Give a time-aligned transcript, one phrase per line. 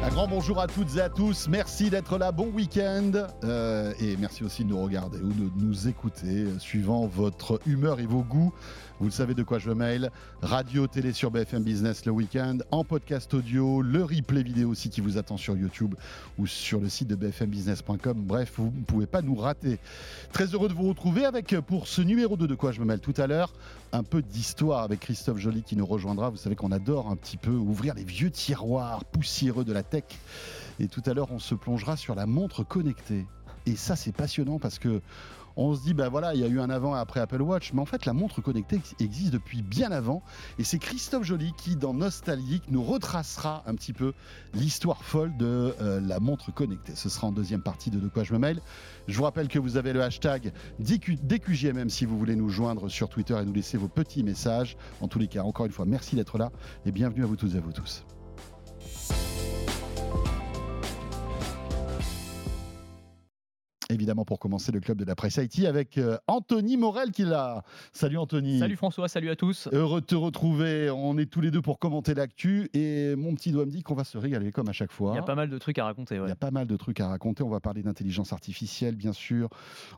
[0.00, 1.48] Un grand bonjour à toutes et à tous.
[1.48, 2.30] Merci d'être là.
[2.30, 3.10] Bon week-end.
[3.42, 7.98] Euh, et merci aussi de nous regarder ou de nous écouter euh, suivant votre humeur
[7.98, 8.52] et vos goûts.
[9.00, 10.10] Vous le savez de quoi je mail.
[10.42, 15.00] Radio, télé sur BFM Business le week-end, en podcast audio, le replay vidéo aussi qui
[15.00, 15.94] vous attend sur YouTube
[16.36, 18.24] ou sur le site de bfmbusiness.com.
[18.24, 19.78] Bref, vous ne pouvez pas nous rater.
[20.32, 23.00] Très heureux de vous retrouver avec, pour ce numéro 2 de quoi je me mêle
[23.00, 23.52] tout à l'heure,
[23.92, 26.30] un peu d'histoire avec Christophe Joly qui nous rejoindra.
[26.30, 29.84] Vous savez qu'on adore un petit peu ouvrir les vieux tiroirs poussiéreux de la
[30.80, 33.26] Et tout à l'heure, on se plongera sur la montre connectée.
[33.66, 35.02] Et ça, c'est passionnant parce que
[35.60, 37.72] on se dit, ben voilà, il y a eu un avant et après Apple Watch,
[37.72, 40.22] mais en fait, la montre connectée existe depuis bien avant.
[40.60, 44.12] Et c'est Christophe Joly qui, dans Nostalgique, nous retracera un petit peu
[44.54, 46.94] l'histoire folle de euh, la montre connectée.
[46.94, 48.60] Ce sera en deuxième partie de De quoi je me mail.
[49.08, 53.08] Je vous rappelle que vous avez le hashtag DQJMM si vous voulez nous joindre sur
[53.08, 54.76] Twitter et nous laisser vos petits messages.
[55.00, 56.52] En tous les cas, encore une fois, merci d'être là
[56.86, 58.04] et bienvenue à vous toutes et à vous tous.
[63.90, 67.62] Évidemment pour commencer le club de la presse Haïti avec euh, Anthony Morel qui l'a.
[67.92, 68.58] Salut Anthony.
[68.58, 69.68] Salut François, salut à tous.
[69.72, 70.90] Heureux de te retrouver.
[70.90, 73.94] On est tous les deux pour commenter l'actu et mon petit doigt me dit qu'on
[73.94, 75.12] va se régaler comme à chaque fois.
[75.14, 76.16] Il y a pas mal de trucs à raconter.
[76.16, 77.42] Il y a pas mal de trucs à raconter.
[77.42, 79.48] On va parler d'intelligence artificielle bien sûr.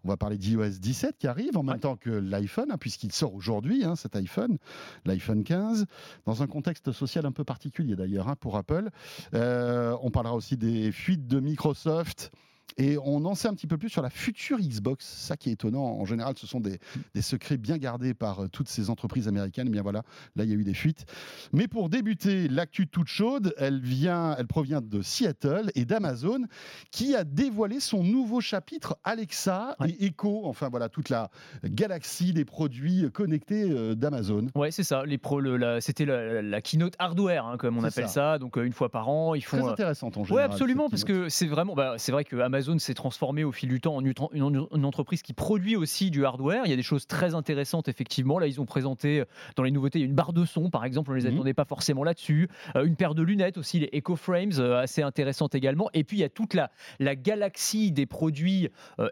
[0.05, 3.35] On va parler d'iOS 17 qui arrive en même temps que l'iPhone hein, puisqu'il sort
[3.35, 4.59] aujourd'hui hein, cet iPhone,
[5.05, 5.87] l'iPhone 15,
[6.27, 8.91] dans un contexte social un peu particulier d'ailleurs hein, pour Apple.
[9.35, 12.31] Euh, on parlera aussi des fuites de Microsoft.
[12.77, 15.05] Et on en sait un petit peu plus sur la future Xbox.
[15.07, 15.85] Ça qui est étonnant.
[15.85, 16.79] En général, ce sont des,
[17.21, 19.67] secrets bien gardés par euh, toutes ces entreprises américaines.
[19.67, 20.03] Mais bien voilà,
[20.37, 21.05] là, il y a eu des fuites.
[21.53, 26.45] Mais pour débuter, l'actu toute chaude, elle, vient, elle provient de Seattle et d'Amazon,
[26.91, 30.43] qui a dévoilé son nouveau chapitre Alexa et Echo.
[30.45, 31.31] Enfin voilà, toute la
[31.65, 34.47] galaxie des produits connectés euh, d'Amazon.
[34.55, 35.05] Ouais, c'est ça.
[35.05, 35.41] Les pro,
[35.81, 38.39] c'était la, keynote hardware, hein, comme on appelle ça.
[38.39, 39.59] Donc euh, une fois par an, ils font.
[39.59, 40.35] Très intéressant en général.
[40.35, 41.75] Ouais, absolument, parce que c'est vraiment.
[41.75, 45.23] Bah, c'est vrai que Amazon Amazon s'est transformé au fil du temps en une, entreprise
[45.23, 46.67] qui produit aussi du hardware.
[46.67, 48.39] Il y a des choses très intéressantes, effectivement.
[48.39, 49.25] Là, ils ont présenté euh,
[49.57, 51.37] dans les nouveautés une barre de son, par exemple, on ne les mhm.
[51.37, 52.51] attendait pas forcément là-dessus.
[52.77, 55.89] Euh, une paire de lunettes aussi, les Echo Frames, euh, assez intéressantes également.
[55.95, 58.69] Et puis, il y a toute la, la galaxie des produits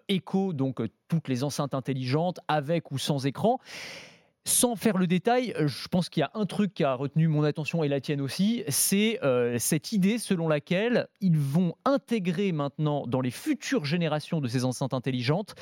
[0.09, 3.61] Echo, donc toutes les enceintes intelligentes, avec ou sans écran.
[4.49, 7.45] Sans faire le détail, je pense qu'il y a un truc qui a retenu mon
[7.45, 13.07] attention et la tienne aussi, c'est euh, cette idée selon laquelle ils vont intégrer maintenant
[13.07, 15.55] dans les futures générations de ces enceintes intelligentes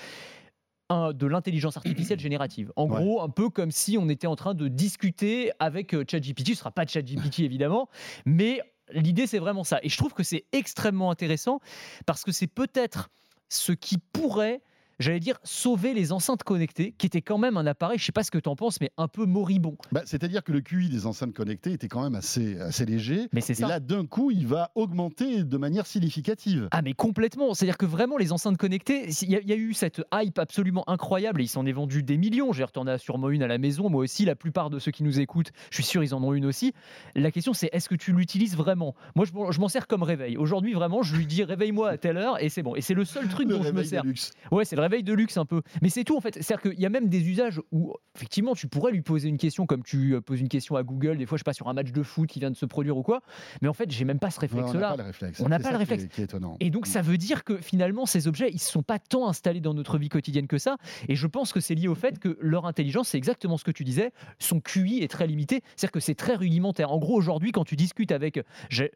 [0.88, 2.72] de l'intelligence artificielle générative.
[2.76, 6.46] En gros, un peu comme si on était en train de discuter avec euh, ChatGPT.
[6.46, 7.88] Ce ne sera pas ChatGPT évidemment,
[8.24, 8.60] mais
[8.92, 9.80] l'idée c'est vraiment ça.
[9.82, 11.58] Et je trouve que c'est extrêmement intéressant
[12.06, 13.10] parce que c'est peut-être
[13.48, 14.62] ce qui pourrait
[14.98, 18.12] j'allais dire, sauver les enceintes connectées, qui étaient quand même un appareil, je ne sais
[18.12, 19.76] pas ce que tu en penses, mais un peu moribond.
[19.92, 23.28] Bah, c'est-à-dire que le QI des enceintes connectées était quand même assez, assez léger.
[23.32, 26.68] Mais c'est Et là, d'un coup, il va augmenter de manière significative.
[26.70, 27.54] Ah, mais complètement.
[27.54, 31.44] C'est-à-dire que vraiment, les enceintes connectées, il y, a eu cette hype absolument incroyable et
[31.44, 32.52] il s'en est vendu des millions.
[32.52, 34.24] J'ai retourné sûrement une à la maison, moi aussi.
[34.24, 36.72] La plupart de ceux qui nous écoutent, je suis sûr, ils en ont une aussi.
[37.14, 38.94] La question, c'est est-ce que tu l'utilises vraiment?
[39.14, 40.36] Moi, je, m'en sers comme réveil.
[40.36, 42.74] Aujourd'hui, vraiment, je lui dis réveille-moi à telle heure et c'est bon.
[42.76, 44.02] Et c'est le seul truc dont je me sers.
[44.50, 45.62] Ouais, c'est le réveil de luxe un peu.
[45.82, 46.34] Mais c'est tout en fait.
[46.34, 49.66] C'est-à-dire qu'il y a même des usages où effectivement tu pourrais lui poser une question
[49.66, 51.74] comme tu euh, poses une question à Google, des fois je sais pas sur un
[51.74, 53.20] match de foot qui vient de se produire ou quoi.
[53.62, 54.96] Mais en fait, j'ai même pas ce réflexe-là.
[55.40, 56.06] on n'a pas le réflexe.
[56.06, 56.34] Qui est.
[56.60, 59.60] Et donc ça veut dire que finalement ces objets ils se sont pas tant installés
[59.60, 60.76] dans notre vie quotidienne que ça.
[61.08, 63.70] Et je pense que c'est lié au fait que leur intelligence, c'est exactement ce que
[63.70, 65.62] tu disais, son QI est très limité.
[65.76, 66.92] C'est-à-dire que c'est très rudimentaire.
[66.92, 68.40] En gros, aujourd'hui, quand tu discutes avec,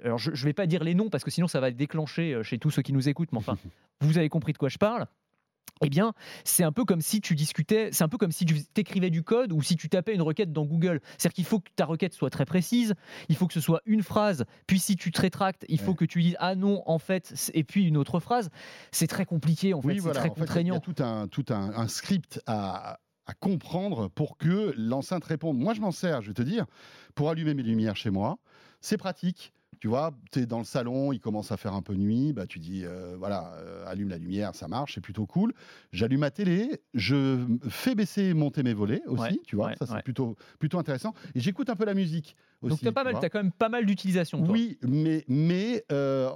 [0.05, 2.43] alors je, je vais pas dire les noms parce que sinon ça va déclencher euh,
[2.43, 3.33] chez tous ceux qui nous écoutent.
[3.33, 3.57] Mais enfin,
[4.01, 5.07] vous avez compris de quoi je parle
[5.82, 6.12] eh bien,
[6.44, 9.22] c'est un peu comme si tu discutais, c'est un peu comme si tu écrivais du
[9.22, 11.00] code ou si tu tapais une requête dans Google.
[11.19, 12.94] C'est-à-dire qu'il faut que ta requête soit très précise,
[13.28, 16.04] il faut que ce soit une phrase, puis si tu te rétractes, il faut que
[16.04, 18.50] tu dises ah non, en fait, et puis une autre phrase.
[18.92, 20.75] C'est très compliqué, en fait, c'est très contraignant.
[20.75, 25.59] il y a tout un, tout un, script à, à comprendre pour que l'enceinte réponde.
[25.59, 26.66] Moi, je m'en sers, je vais te dire,
[27.15, 28.39] pour allumer mes lumières chez moi.
[28.80, 29.53] C'est pratique.
[29.80, 32.47] Tu vois, tu es dans le salon, il commence à faire un peu nuit, bah,
[32.47, 35.54] tu dis, euh, voilà, euh, allume la lumière, ça marche, c'est plutôt cool.
[35.91, 37.38] J'allume ma télé, je
[37.71, 41.15] fais baisser, monter mes volets aussi, tu vois, ça c'est plutôt, plutôt intéressant.
[41.34, 42.84] Et j'écoute un peu la musique aussi.
[42.84, 44.44] Donc tu as, quand même pas mal d'utilisation.
[44.47, 46.28] Oui, mais, mais euh,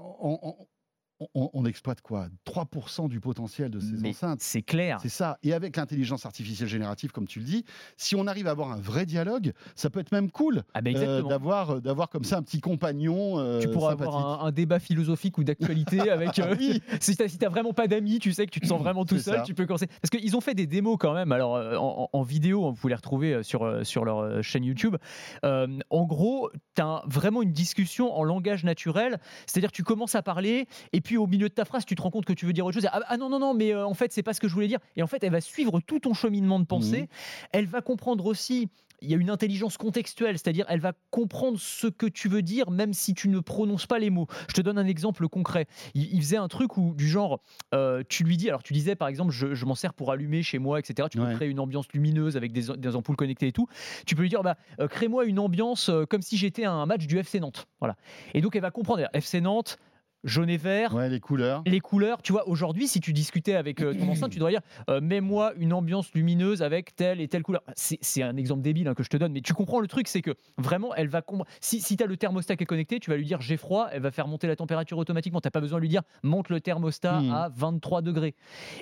[1.35, 4.41] on, on exploite quoi 3% du potentiel de ces Mais enceintes.
[4.41, 4.99] c'est clair.
[5.01, 5.39] C'est ça.
[5.43, 7.65] Et avec l'intelligence artificielle générative, comme tu le dis,
[7.97, 10.91] si on arrive à avoir un vrai dialogue, ça peut être même cool Ah bah
[10.91, 11.29] euh, exactement.
[11.29, 13.39] d'avoir d'avoir comme ça un petit compagnon.
[13.39, 16.39] euh, tu pourras avoir un, un débat philosophique ou d'actualité avec.
[16.39, 16.83] euh, Ah oui.
[17.01, 19.19] si t'as si t'as vraiment pas d'amis, tu sais que tu te sens vraiment tout
[19.19, 19.43] seul, ça.
[19.43, 19.87] tu peux commencer.
[20.03, 21.31] Parce qu'ils ont fait des démos quand même.
[21.33, 24.43] Alors euh, en, en vidéo, vous pouvez les retrouver euh, sur euh, sur leur euh,
[24.43, 24.97] chaîne YouTube.
[25.45, 29.19] Euh, en gros, t'as vraiment une discussion en langage naturel.
[29.47, 32.03] C'est-à-dire que tu commences à parler et puis au milieu de ta phrase, tu te
[32.03, 32.89] rends compte que tu veux dire autre chose.
[32.91, 34.67] Ah, ah non non non, mais euh, en fait c'est pas ce que je voulais
[34.69, 34.81] dire.
[34.97, 37.03] Et en fait, elle va suivre tout ton cheminement de pensée.
[37.03, 37.07] Mhm.
[37.53, 38.69] Elle va comprendre aussi.
[39.03, 42.71] Il y a une intelligence contextuelle, c'est-à-dire elle va comprendre ce que tu veux dire
[42.71, 44.29] même si tu ne prononces pas les mots.
[44.49, 45.67] Je te donne un exemple concret.
[45.95, 47.41] Il, il faisait un truc où du genre,
[47.75, 50.43] euh, tu lui dis, alors tu disais par exemple, je, je m'en sers pour allumer
[50.43, 51.09] chez moi, etc.
[51.11, 51.35] Tu peux Ouais.
[51.35, 53.67] créer une ambiance lumineuse avec des, des ampoules connectées et tout.
[54.07, 56.87] Tu peux lui dire, bah, euh, crée-moi une ambiance euh, comme si j'étais à un
[56.87, 57.67] match du FC Nantes.
[57.81, 57.97] Voilà.
[58.33, 59.77] Et donc elle va comprendre, FC Nantes,
[60.25, 61.63] jaune et vert, Ouais, les couleurs.
[61.67, 64.61] les couleurs, tu vois, aujourd'hui, si tu discutais avec euh, ton enceinte, tu devrais dire
[64.89, 67.63] euh, Mets-moi une ambiance lumineuse avec telle et telle couleur.
[67.77, 70.23] C'est un exemple débile hein, que je te donne, mais tu comprends le truc, c'est
[70.23, 71.23] que vraiment, elle va.
[71.61, 73.89] Si, si tu as le thermostat qui est connecté, tu vas lui dire J'ai froid,
[73.93, 75.41] elle va faire monter la température automatiquement.
[75.41, 77.31] Tu pas besoin de lui dire Monte le thermostat Mhm.
[77.31, 78.35] à 23 degrés.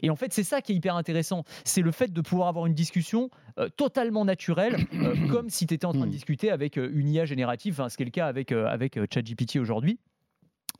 [0.02, 1.44] Et en fait, c'est ça qui est hyper intéressant.
[1.64, 5.74] C'est le fait de pouvoir avoir une discussion euh, totalement naturelle, euh, comme si tu
[5.74, 6.12] étais en train de Mhm.
[6.12, 9.98] discuter avec une IA générative, enfin, ce qui est le cas avec, avec ChatGPT aujourd'hui.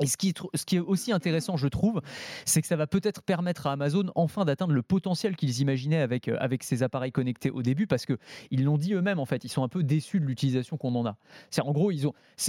[0.01, 2.01] Et ce qui, est, tr- ce qui est aussi intéressant, je trouve,
[2.45, 6.29] c'est que ça va peut-être permettre à Amazon enfin d'atteindre le potentiel qu'ils imaginaient avec,
[6.29, 8.19] euh, avec ces appareils connectés au début, parce que
[8.51, 11.07] ils l'ont dit eux-mêmes en fait, ils sont un peu déçus de l'utilisation qu'on en
[11.07, 11.17] a.
[11.51, 12.07] C'est en gros, ils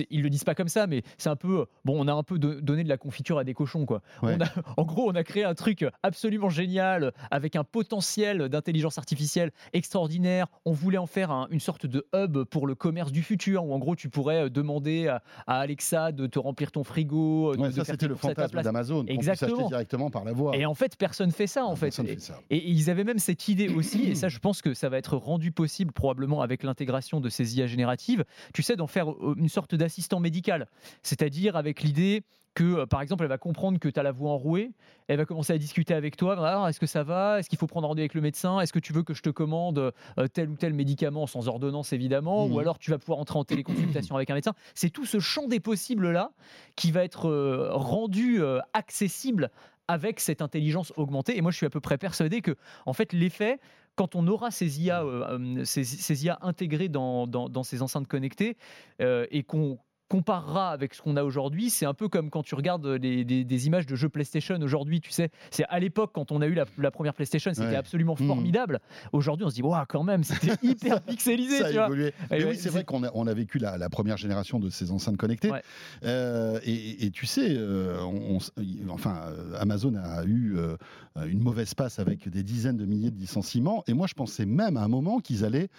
[0.09, 2.23] ils le disent pas comme ça, mais c'est un peu, euh, bon, on a un
[2.23, 4.01] peu de- donné de la confiture à des cochons quoi.
[4.23, 4.35] Ouais.
[4.37, 8.97] On a- en gros, on a créé un truc absolument génial avec un potentiel d'intelligence
[8.97, 10.47] artificielle extraordinaire.
[10.65, 13.73] On voulait en faire un- une sorte de hub pour le commerce du futur, où
[13.73, 17.32] en gros tu pourrais euh, demander à, à Alexa de te remplir ton frigo.
[17.55, 19.05] De- Ouais, de ça, faire c'était le fantasme d'Amazon.
[19.07, 19.67] Exactement.
[19.67, 20.55] directement par la voie.
[20.55, 21.87] Et en fait, personne fait ça en fait.
[21.87, 22.39] Personne Et- fait ça.
[22.49, 25.17] et ils avaient même cette idée aussi, et ça je pense que ça va être
[25.17, 29.49] rendu possible probablement avec l'intégration de ces IA génératives, tu sais, d'en faire euh, une
[29.49, 30.67] sorte d'assistant médical.
[31.01, 34.31] C'est-à-dire avec l'idée que, euh, par exemple, elle va comprendre que tu as la voix
[34.31, 34.71] enrouée,
[35.07, 37.67] elle va commencer à discuter avec toi, alors est-ce que ça va, est-ce qu'il faut
[37.67, 40.49] prendre rendez-vous avec le médecin, est-ce que tu veux que je te commande euh, tel
[40.49, 44.29] ou tel médicament sans ordonnance évidemment, ou alors tu vas pouvoir entrer en téléconsultation avec
[44.29, 44.53] un médecin.
[44.75, 46.31] C'est tout ce champ des possibles-là
[46.75, 48.41] qui va être euh, rendu
[48.73, 49.49] accessible
[49.87, 51.37] avec cette intelligence augmentée.
[51.37, 52.55] Et moi, je suis à peu près persuadé que,
[52.85, 53.59] en fait, l'effet,
[53.95, 58.07] quand on aura ces IA, euh, ces, ces IA intégrées dans, dans, dans ces enceintes
[58.07, 58.57] connectées
[59.01, 59.79] euh, et qu'on
[60.17, 63.43] comparera avec ce qu'on a aujourd'hui, c'est un peu comme quand tu regardes les- des,
[63.43, 66.53] des images de jeux PlayStation aujourd'hui, tu sais, c'est à l'époque quand on a eu
[66.53, 67.75] la, la première PlayStation, c'était Ouais.
[67.75, 68.27] absolument Mhm.
[68.27, 68.79] formidable.
[69.11, 72.13] Aujourd'hui, on se dit, waouh, quand même, c'était hyper pixelisé, ça a tu évolué.
[72.29, 74.91] Mais oui, c'est vrai qu'on a, on a vécu la, la première génération de ces
[74.91, 75.49] enceintes connectées.
[75.49, 75.63] Ouais.
[76.03, 80.77] Euh, et, et tu sais, euh, on- on- enfin, euh, Amazon a eu euh,
[81.25, 83.83] une mauvaise passe avec des dizaines de milliers de licenciements.
[83.87, 85.69] Et moi, je pensais même à un moment qu'ils allaient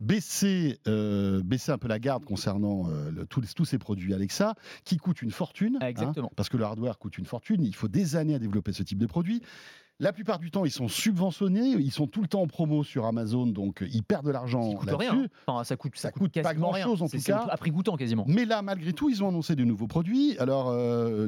[0.00, 4.14] baisser, euh, baisser un peu la garde concernant euh, le- tous, les- tous ces produits
[4.14, 4.54] Alexa
[4.84, 5.78] qui coûtent une fortune.
[5.80, 6.28] Ah, exactement.
[6.28, 7.62] hein, parce que le hardware coûte une fortune.
[7.62, 9.42] Il faut des années à développer ce type de produit.
[10.00, 13.04] La plupart du temps, ils sont subventionnés, ils sont tout le temps en promo sur
[13.06, 15.28] Amazon, donc euh, ils perdent de l'argent là-dessus.
[15.46, 16.86] Enfin, ça coûte, ça Ça coûte, coûte pas quasiment rien.
[16.86, 17.46] grand-chose, en tout cas.
[17.50, 18.24] À prix goûtant quasiment.
[18.26, 20.36] Mais là, malgré tout, ils ont annoncé de nouveaux produits.
[20.38, 20.74] Alors,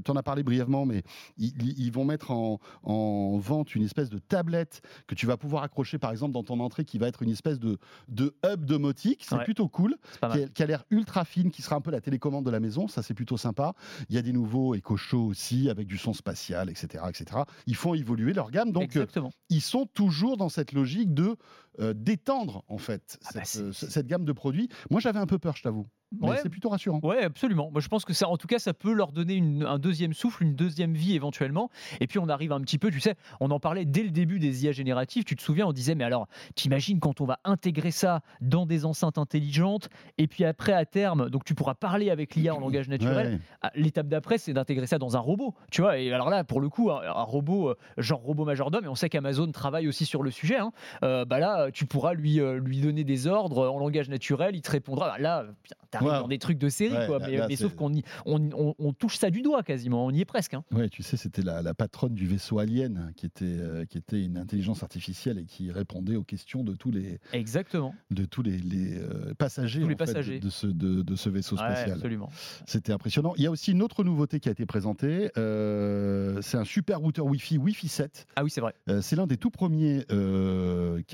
[0.02, 1.02] tu en as parlé brièvement, mais
[1.36, 5.62] ils, ils vont mettre en, en vente une espèce de tablette que tu vas pouvoir
[5.64, 7.78] accrocher, par exemple, dans ton entrée, qui va être une espèce de,
[8.08, 9.22] de hub domotique.
[9.28, 9.44] C'est Ouais.
[9.44, 12.50] plutôt cool, a- qui a l'air ultra fine, qui sera un peu la télécommande de
[12.50, 12.88] la maison.
[12.88, 13.74] Ça, c'est plutôt sympa.
[14.08, 17.42] Il y a des nouveaux éco-shows aussi, avec du son spatial, etc., etc.
[17.66, 18.61] Ils font évoluer leur gamme.
[18.70, 19.32] Donc, euh, Exactement.
[19.48, 21.36] ils sont toujours dans cette logique de
[21.80, 24.68] euh, d'étendre, en fait, Ah bah, cette, euh, cette gamme de produits.
[24.90, 25.86] Moi, j'avais un peu peur, je t'avoue.
[26.20, 26.36] Mais Ouais.
[26.42, 27.00] c'est plutôt rassurant.
[27.02, 27.70] Ouais, absolument.
[27.70, 30.12] Moi, je pense que ça, en tout cas, ça peut leur donner une- un deuxième
[30.12, 31.70] souffle, une deuxième vie éventuellement.
[32.00, 34.38] Et puis, on arrive un petit peu, tu sais, on en parlait dès le début
[34.38, 35.24] des IA génératives.
[35.24, 38.84] Tu te souviens, on disait, mais alors, t'imagines quand on va intégrer ça dans des
[38.84, 39.88] enceintes intelligentes,
[40.18, 43.34] et puis après, à terme, donc tu pourras parler avec l'IA en langage naturel.
[43.34, 43.38] Ouais.
[43.62, 45.98] Ah, L'étape d'après, c'est d'intégrer ça dans un robot, tu vois.
[45.98, 48.94] Et alors là, pour le coup, un, un robot, euh, genre robot majordome, et on
[48.94, 50.58] sait qu'Amazon travaille aussi sur le sujet.
[50.58, 54.54] hein, euh, bah là, tu pourras lui, euh, lui donner des ordres en langage naturel,
[54.56, 55.08] il te répondra.
[55.10, 56.22] Bah Là, putain, t'arrives Ouais.
[56.22, 57.18] dans des trucs de série, Ouais, quoi.
[57.18, 57.92] là- mais là, mais c'est- sauf qu'on
[58.26, 60.54] on, on- on touche ça du doigt quasiment, on y est presque.
[60.54, 60.64] hein.
[60.72, 64.22] Ouais, tu sais, c'était la, la patronne du vaisseau Alien, qui était, euh, qui était
[64.22, 67.94] une intelligence artificielle et qui répondait aux questions de tous les, Exactement.
[68.10, 71.28] de tous les, les, euh, passagers, Tous les en fait, de- ce, de, de ce
[71.28, 71.92] vaisseau Ouais, spatial.
[71.92, 72.28] absolument.
[72.66, 73.34] C'était impressionnant.
[73.36, 75.30] Il y a aussi une autre nouveauté qui a été présentée.
[75.38, 78.26] euh, c'est un super routeur Wi-Fi, Wi-Fi 7.
[78.36, 78.74] Ah oui, c'est vrai.
[79.00, 80.04] C'est l'un des tout premiers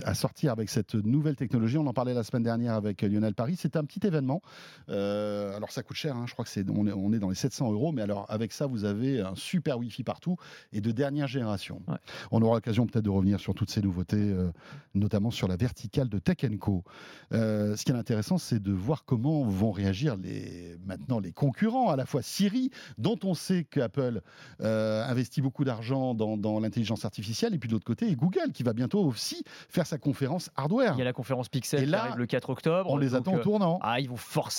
[0.04, 1.78] à sortir sortir avec cette nouvelle technologie.
[1.78, 3.54] On en parlait la semaine dernière avec Lionel Paris.
[3.57, 4.42] C'est un petit événement.
[4.88, 6.25] Euh, alors ça coûte cher, hein.
[6.26, 8.52] je crois que c'est on est, on est dans les 700 euros, mais alors avec
[8.52, 10.37] ça vous avez un super Wi-Fi partout
[10.73, 11.82] et de dernière génération.
[11.88, 11.97] Ouais.
[12.30, 14.50] On aura l'occasion peut-être de revenir sur toutes ces nouveautés, euh,
[14.94, 16.85] notamment sur la verticale de Tech Co.
[17.32, 21.90] Euh, ce qui est intéressant, c'est de voir comment vont réagir les, maintenant les concurrents,
[21.90, 24.23] à la fois Siri, dont on sait qu'Apple
[24.61, 28.62] investit beaucoup d'argent dans, dans l'intelligence artificielle, et puis de l'autre côté, et Google, qui
[28.62, 30.94] va bientôt aussi faire sa conférence hardware.
[30.94, 32.90] Il y a la conférence Pixel Et qui là, arrive le 4 octobre.
[32.90, 33.78] On les attend au tournant.
[33.82, 34.16] Ah, ils vont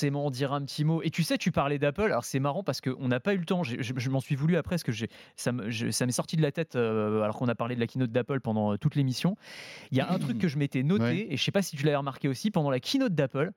[0.10, 1.02] forcément dire un petit mot.
[1.04, 2.04] Et tu sais, tu parlais d'Apple.
[2.04, 3.64] Alors c'est marrant parce qu'on n'a pas eu le temps.
[3.64, 4.92] Je, je m'en suis voulu après parce que
[5.36, 8.40] ça m'est sorti de la tête euh, alors qu'on a parlé de la keynote d'Apple
[8.40, 9.36] pendant euh, toute l'émission.
[9.92, 11.28] Il y a un truc que je m'étais noté Ouais.
[11.30, 13.52] et je sais pas si tu l'avais remarqué aussi pendant la keynote d'Apple.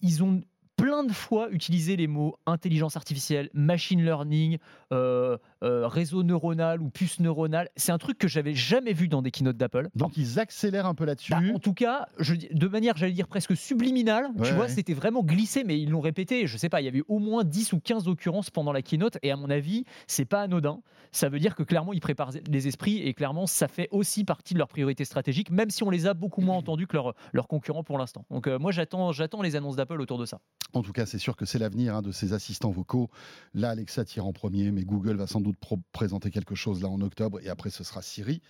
[0.00, 0.40] Ils ont
[0.82, 4.58] plein de fois utilisé les mots intelligence artificielle, machine learning,
[4.92, 7.68] euh, euh, réseau neuronal ou puce neuronale.
[7.76, 9.90] C'est un truc que j'avais jamais vu dans des keynotes d'Apple.
[9.94, 11.30] Donc ils accélèrent un peu là-dessus.
[11.30, 14.70] Bah, en tout cas, je, de manière, j'allais dire presque subliminale, Ouais, tu vois, ouais.
[14.70, 16.48] c'était vraiment glissé, mais ils l'ont répété.
[16.48, 19.18] Je sais pas, il y avait au moins 10 ou 15 occurrences pendant la keynote,
[19.22, 20.80] et à mon avis, c'est pas anodin.
[21.12, 24.54] Ça veut dire que clairement, ils préparent les esprits, et clairement, ça fait aussi partie
[24.54, 26.96] de leurs priorités stratégiques, même si on les a beaucoup moins entendus que
[27.32, 28.24] leurs concurrents pour l'instant.
[28.32, 29.12] Donc, euh, moi, j'attends
[29.42, 30.40] les annonces d'Apple autour de ça.
[30.74, 33.10] En tout cas, c'est sûr que c'est l'avenir hein, de ces assistants vocaux.
[33.54, 35.56] Là, Alexa tire en premier, mais Google va sans doute
[35.92, 38.40] présenter quelque chose là en octobre, et après ce sera Siri.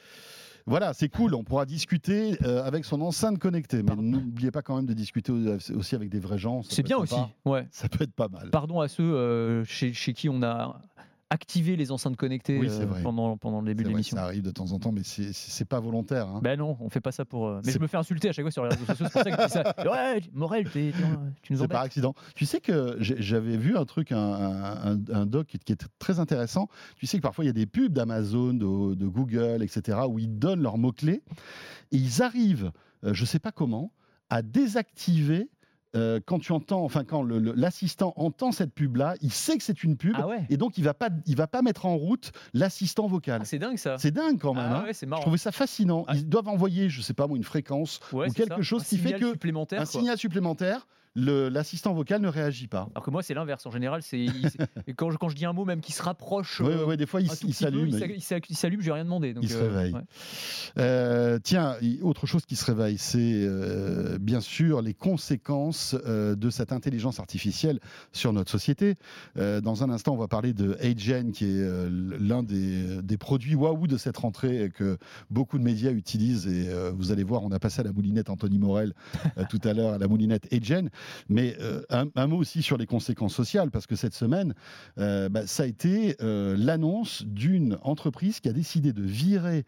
[0.65, 4.77] Voilà, c'est cool, on pourra discuter euh, avec son enceinte connectée, mais n'oubliez pas quand
[4.77, 6.63] même de discuter au- aussi avec des vrais gens.
[6.63, 7.67] C'est bien aussi, ouais.
[7.73, 8.51] Ça peut être pas mal.
[8.51, 10.81] Pardon à ceux euh, chez, chez qui on a
[11.33, 14.17] activé les enceintes connectées Oui, euh, pendant, pendant le début de l'émission.
[14.17, 16.29] ça arrive de temps en temps, mais c'est- pas volontaire.
[16.29, 16.41] hein.
[16.43, 17.47] Ben non, on fait pas ça pour.
[17.47, 19.07] euh, Mais je me fais insulter à chaque fois sur les réseaux sociaux.
[19.07, 19.75] C'est pour ça que je dis ça.
[19.93, 21.05] Ouais, Morel, t'es- t'es-
[21.43, 22.15] tu nous C'est par accident.
[22.35, 26.19] Tu sais que j'avais vu un truc, un, un- un doc qui, qui est très
[26.21, 26.69] intéressant.
[26.99, 30.19] Tu sais que parfois il y a des pubs d'Amazon, de, de Google, etc., où
[30.19, 31.23] ils donnent leurs mots-clés
[31.93, 32.73] et ils arrivent,
[33.05, 33.93] euh, je ne sais pas comment,
[34.31, 35.49] à désactiver.
[35.95, 39.97] Euh, quand tu entends, enfin quand l'assistant entend cette pub-là, il sait que c'est une
[39.97, 43.07] pub Ah ouais et donc il va pas, il va pas mettre en route l'assistant
[43.07, 43.41] vocal.
[43.43, 43.97] Ah, C'est dingue ça.
[43.99, 44.65] c'est dingue quand même.
[44.69, 44.85] Ah hein.
[44.85, 46.05] ouais, Je trouvais ça fascinant.
[46.15, 48.63] Ils doivent envoyer, je sais pas moi, une fréquence Ouais, ou quelque ça.
[48.63, 49.81] chose Un qui fait que supplémentaire.
[49.81, 50.01] un quoi.
[50.01, 52.89] signal supplémentaire, l'assistant vocal ne réagit pas.
[52.95, 53.67] Alors que moi, c'est l'inverse.
[53.67, 54.27] En général, c'est
[54.97, 56.61] quand, je, quand je dis un mot, même qui se rapproche.
[56.61, 57.89] Oui, euh, ouais, ouais, des fois il, s'allume.
[57.89, 59.35] il s'a- il s'a- il s'allume, j'ai rien demandé.
[59.35, 59.93] donc, Il se euh, réveille.
[59.95, 60.01] ouais.
[60.79, 66.73] Euh, tiens, autre chose qui se réveille, c'est euh, bien sûr les conséquences de cette
[66.73, 67.79] intelligence artificielle
[68.13, 68.95] sur notre société.
[69.37, 71.67] Dans un instant, on va parler de AgeN, qui est
[72.21, 74.97] l'un des, des produits waouh de cette rentrée que
[75.31, 76.47] beaucoup de médias utilisent.
[76.47, 78.95] Et vous allez voir, on a passé à la moulinette Anthony Morel
[79.51, 80.89] tout à l'heure, à la moulinette AgeN.
[81.29, 84.55] Mais euh, un, un mot aussi sur les conséquences sociales, parce que cette semaine,
[84.99, 89.65] euh, bah, ça a été euh, l'annonce d'une entreprise qui a décidé de virer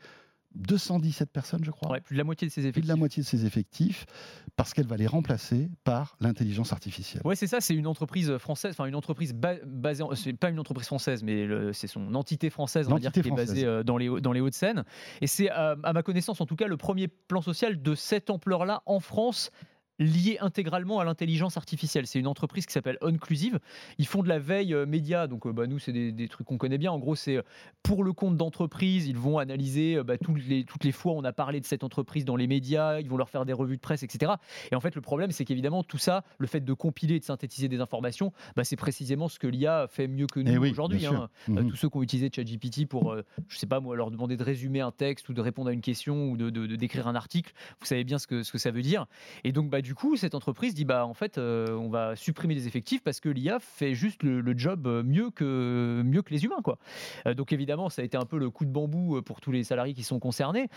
[0.57, 2.81] 217 personnes, je crois, Ouais, plus de la moitié de ses plus effets.
[2.83, 4.07] de la moitié de ses effectifs,
[4.55, 7.23] parce qu'elle va les remplacer par l'intelligence artificielle.
[7.25, 10.51] Ouais, c'est ça, c'est une entreprise française, enfin une entreprise ba- basée, en- c'est pas
[10.51, 13.83] une entreprise française, mais c'est son entité française, on va dire, qui est basée euh,
[13.83, 14.85] dans les, Hauts- dans les Hauts-de-Seine.
[15.21, 18.31] Et c'est, euh, à ma connaissance en tout cas, le premier plan social de cette
[18.31, 19.51] ampleur-là en France
[19.99, 22.07] lié intégralement à l'intelligence artificielle.
[22.07, 23.59] C'est une entreprise qui s'appelle Onclusive.
[23.99, 26.47] Ils font de la veille euh, média, donc euh, bah, nous, c'est des, des trucs
[26.47, 26.91] qu'on connaît bien.
[26.93, 27.43] En gros, c'est euh,
[27.83, 31.17] pour le compte d'entreprise, ils vont analyser euh, bah, toutes, les, toutes les fois où
[31.19, 33.77] on a parlé de cette entreprise dans les médias, ils vont leur faire des revues
[33.77, 34.33] de presse, etc.
[34.73, 37.25] Et en fait, le problème, c'est qu'évidemment, tout ça, le fait de compiler et de
[37.25, 40.71] synthétiser des informations, bah, c'est précisément ce que l'IA fait mieux que Eh nous oui,
[40.71, 41.07] aujourd'hui.
[41.07, 41.29] hein.
[41.49, 41.71] Mhm.
[41.71, 43.17] tous ceux qui ont utilisé ChatGPT pour,
[43.49, 45.81] je sais pas moi, leur demander de résumer un texte ou de répondre à une
[45.81, 48.59] question ou de, de- de- d'écrire un article, vous savez bien ce que, ce que
[48.59, 49.07] ça veut dire.
[49.45, 52.55] Et donc, bah, du coup, cette entreprise dit, bah, en fait, euh, on va supprimer
[52.55, 56.45] les effectifs parce que l'IA fait juste le, job euh, mieux que, mieux que les
[56.45, 56.79] humains, quoi.
[57.27, 59.63] Euh, donc, évidemment, ça a été un peu le coup de bambou pour tous les
[59.63, 60.69] salariés qui sont concernés,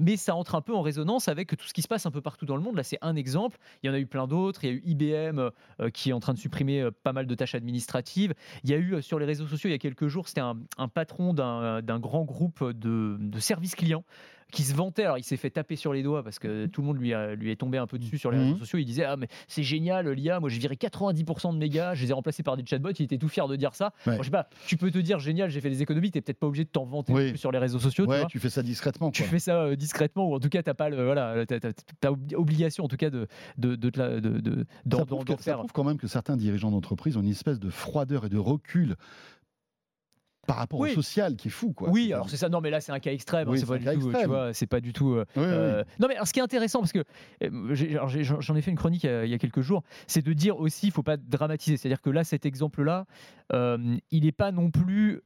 [0.00, 2.20] mais ça entre un peu en résonance avec tout ce qui se passe un peu
[2.20, 2.76] partout dans le monde.
[2.76, 3.58] Là, c'est un exemple.
[3.82, 4.64] Il y en a eu plein d'autres.
[4.64, 5.50] Il y a eu IBM
[5.92, 8.34] qui est en train de supprimer pas mal de tâches administratives.
[8.64, 10.56] Il y a eu sur les réseaux sociaux il y a quelques jours, c'était un,
[10.92, 14.04] patron d'un d'un grand groupe de, de services clients
[14.52, 15.02] qui se vantait.
[15.04, 17.34] Alors, il s'est fait taper sur les doigts parce que tout le monde lui, a-
[17.34, 18.44] lui est tombé un peu dessus sur les Mhm.
[18.44, 18.78] réseaux sociaux.
[18.78, 20.38] Il disait Ah, mais c'est génial, l'IA.
[20.40, 21.94] Moi, j'ai viré 90% de mes gars.
[21.94, 22.90] Je les ai remplacés par des chatbots.
[22.98, 23.92] Il était tout fier de dire ça.
[24.06, 24.16] Ouais.
[24.18, 26.10] Je sais pas, tu peux te dire génial, j'ai fait des économies.
[26.10, 27.30] Tu peut-être pas obligé de t'en vanter Oui.
[27.30, 28.04] plus sur les réseaux sociaux.
[28.04, 28.26] tu Ouais, vois.
[28.28, 29.10] tu fais ça discrètement.
[29.10, 32.84] Tu fais ça euh, discrètement, ou en tout cas, t'as pas le, voilà, obli- obligation
[32.84, 33.26] en tout cas de,
[33.58, 34.66] de, de, de, de-
[35.40, 38.28] ça, que- prouve quand même que certains dirigeants d'entreprise ont une espèce de froideur et
[38.28, 38.96] de recul
[40.46, 40.90] par rapport Oui.
[40.92, 41.72] au social qui est fou.
[41.72, 41.90] Quoi.
[41.90, 42.48] Oui, alors c'est ça.
[42.48, 43.48] Non, mais là, c'est un cas extrême.
[43.48, 43.90] Oui, c'est pas du tout.
[44.00, 44.26] Tu extrême.
[44.28, 45.12] vois, c'est pas du tout.
[45.14, 47.04] euh, euh, Non, mais alors, ce qui est intéressant, parce que
[47.42, 50.24] euh, j'en ai fait une chronique il y a, il y a quelques jours, c'est
[50.24, 51.76] de dire aussi, il faut pas dramatiser.
[51.76, 53.06] C'est-à-dire que là, cet exemple-là,
[53.52, 55.20] euh, il n'est pas non plus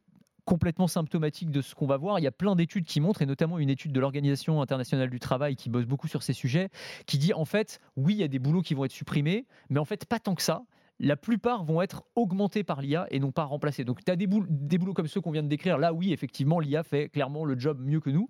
[0.47, 2.19] complètement symptomatique de ce qu'on va voir.
[2.19, 5.21] Il y a plein d'études qui montrent, et notamment une étude de l'Organisation internationale du
[5.21, 6.71] travail qui bosse beaucoup sur ces sujets,
[7.07, 9.79] qui dit en fait, oui, il y a des boulots qui vont être supprimés, mais
[9.79, 10.63] en fait, pas tant que ça
[11.01, 13.85] la plupart vont être augmentés par l'IA et non pas remplacés.
[13.85, 15.79] Donc tu as des, des, boulots comme ceux qu'on vient de décrire.
[15.79, 18.29] Là, oui, effectivement, l'IA fait clairement le job mieux que nous.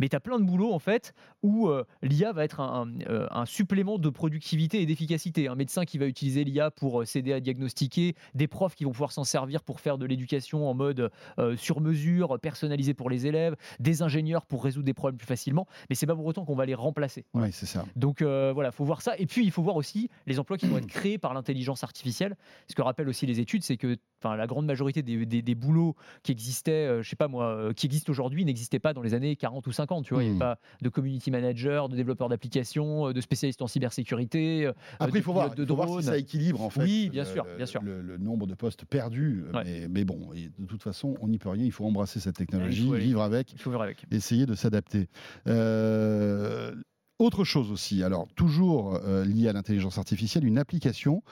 [0.00, 3.46] Mais tu as plein de boulots, en fait, où euh, l'IA va être euh, un,
[3.46, 5.46] supplément de productivité et d'efficacité.
[5.46, 8.92] Un médecin qui va utiliser l'IA pour euh, s'aider à diagnostiquer, des profs qui vont
[8.92, 11.10] pouvoir s'en servir pour faire de l'éducation en mode
[11.56, 15.66] sur mesure, personnalisé pour les élèves, des ingénieurs pour résoudre des problèmes plus facilement.
[15.88, 17.24] Mais c'est pas pour autant qu'on va les remplacer.
[17.34, 17.84] Oui, c'est ça.
[17.94, 19.16] Donc voilà, il faut voir ça.
[19.18, 22.07] Et puis, il faut voir aussi les emplois qui vont être créés par l'intelligence artificielle
[22.12, 26.72] ce que rappellent aussi les études, c'est que la grande majorité des, boulots qui existaient,
[26.72, 29.66] euh, je sais pas moi, euh, qui existent aujourd'hui n'existaient pas dans les années 40
[29.66, 30.04] ou 50.
[30.04, 30.40] Tu vois, il n'y avait hmm.
[30.40, 34.70] pas de community manager, de développeur d'applications, euh, de spécialistes en cybersécurité.
[34.98, 36.82] Après, il faut, voir, si ça équilibre en fait.
[36.82, 37.82] Oui, bien sûr, bien sûr.
[37.82, 39.44] Le, nombre de postes perdus.
[39.90, 41.64] Mais, bon, de toute façon, on n'y peut rien.
[41.64, 45.08] Il faut embrasser cette technologie, vivre avec, il faut vivre avec, essayer de s'adapter.
[47.18, 51.24] Autre chose aussi, alors toujours euh, lié à l'intelligence artificielle, une application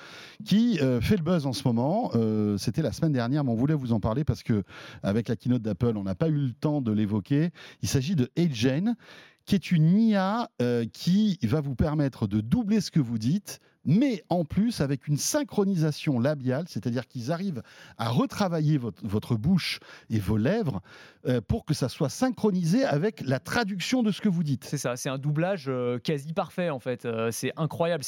[0.45, 2.11] qui euh, fait le buzz en ce moment.
[2.16, 4.64] Euh, c'était la semaine dernière, mais on voulait vous en parler parce que
[5.05, 7.50] avec la keynote d'Apple, on n'a pas eu le temps de l'évoquer.
[7.83, 8.97] Il s'agit de AgeN,
[9.45, 10.50] qui est une IA
[10.93, 15.16] qui va vous permettre de doubler ce que vous dites mais en plus avec une
[15.16, 17.62] synchronisation labiale, c'est-à-dire qu'ils arrivent
[17.99, 20.83] à retravailler votre, bouche et vos lèvres
[21.26, 24.64] euh, pour que ça soit synchronisé avec la traduction de ce que vous dites.
[24.64, 27.05] C'est ça, c'est un doublage euh, quasi parfait en fait.
[27.05, 28.05] Euh, c'est incroyable.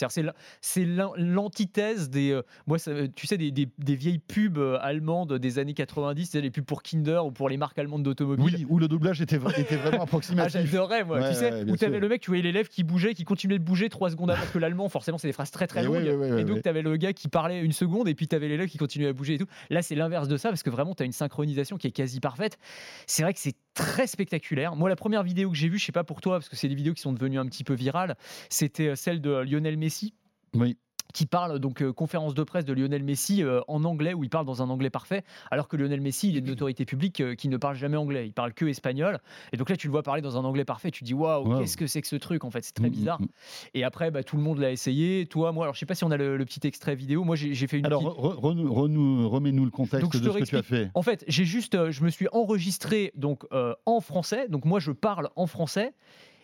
[0.61, 0.85] C'est
[1.17, 2.79] l'antithèse des, moi,
[3.15, 7.49] tu sais, des, vieilles pubs allemandes des années 90, les pubs pour Kinder ou pour
[7.49, 8.57] les marques allemandes d'automobiles.
[8.57, 10.57] Oui, où le doublage était, était vraiment approximatif.
[10.57, 11.29] ah, J'adorais moi.
[11.29, 13.59] tu sais, où tu avais le mec, tu voyais les lèvres qui bougeaient, qui continuaient
[13.59, 16.45] de bouger trois secondes avant que l'allemand, forcément, c'est des phrases très très et, et
[16.45, 18.79] donc, tu avais le gars qui parlait une seconde et puis tu avais l'élève qui
[18.79, 19.47] continuait à bouger et tout.
[19.71, 22.21] Là, c'est l'inverse de ça parce que vraiment, tu as une synchronisation qui est quasi
[22.21, 22.59] parfaite.
[23.07, 24.75] C'est vrai que c'est très spectaculaire.
[24.75, 26.69] Moi, la première vidéo que j'ai vue, je sais pas pour toi, parce que c'est
[26.69, 28.17] des vidéos qui sont devenues un petit peu virales,
[28.51, 30.15] c'était celle de Lionel Messi.
[30.55, 30.77] Oui
[31.13, 34.31] qui parle donc euh, conférence de presse de Lionel Messi euh, en anglais où il
[34.31, 37.35] parle dans un anglais parfait alors que Lionel Messi il est une autorité publique euh,
[37.35, 38.27] qui ne parle jamais anglais.
[38.27, 39.19] Il parle que espagnol.
[39.53, 40.91] Et donc là tu le vois parler dans un anglais parfait.
[40.91, 42.63] Tu dis waouh qu'est-ce que c'est que ce truc en fait?
[42.63, 43.21] C'est très mm, mm, bizarre.
[43.21, 43.27] mm.
[43.75, 45.27] et après bah, tout le monde l'a essayé.
[45.27, 47.25] Toi moi alors je sais pas si on a le, petit extrait vidéo.
[47.25, 50.91] Moi j'ai fait une alors remets-nous le contexte de ce que tu as fait.
[50.95, 53.47] En fait j'ai juste je me suis enregistré donc
[53.87, 54.49] en français.
[54.49, 55.93] Donc moi je parle en français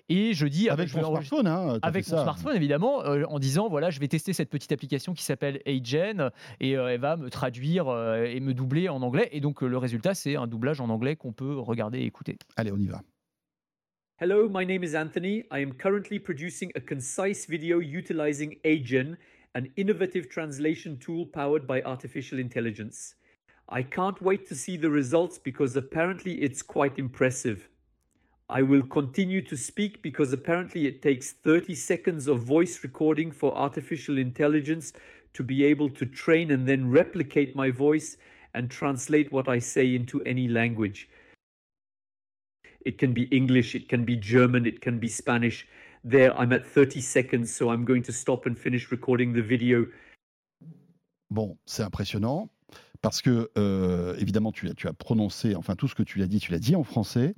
[0.08, 3.90] et je dis avec, mon smartphone, hein, avec mon smartphone évidemment, euh, en disant voilà,
[3.90, 6.30] je vais tester cette petite application qui s'appelle Agen
[6.60, 9.30] et euh, elle va me traduire euh, et me doubler en anglais.
[9.32, 12.36] Et donc le résultat, c'est un doublage en anglais qu'on peut regarder et écouter.
[12.56, 13.02] Allez, on y va.
[14.20, 15.44] Hello, my name is Anthony.
[15.50, 19.16] I am currently producing a concise video utilizing Agen,
[19.54, 23.16] an innovative translation tool powered by artificial intelligence.
[23.70, 27.68] I can't wait to see the results because apparently it's quite impressive.
[28.48, 33.56] I will continue to speak because apparently it takes 30 seconds of voice recording for
[33.56, 34.92] artificial intelligence
[35.32, 38.18] to be able to train and then replicate my voice
[38.52, 41.08] and translate what I say into any language.
[42.84, 45.66] It can be English, it can be German, it can be Spanish.
[46.04, 49.86] There, I'm at 30 seconds, so I'm going to stop and finish recording the video.
[51.30, 52.50] Bon, c'est impressionnant.
[53.04, 56.26] Parce que euh, évidemment tu as, tu as prononcé, enfin tout ce que tu l'as
[56.26, 57.34] dit, tu l'as dit en français.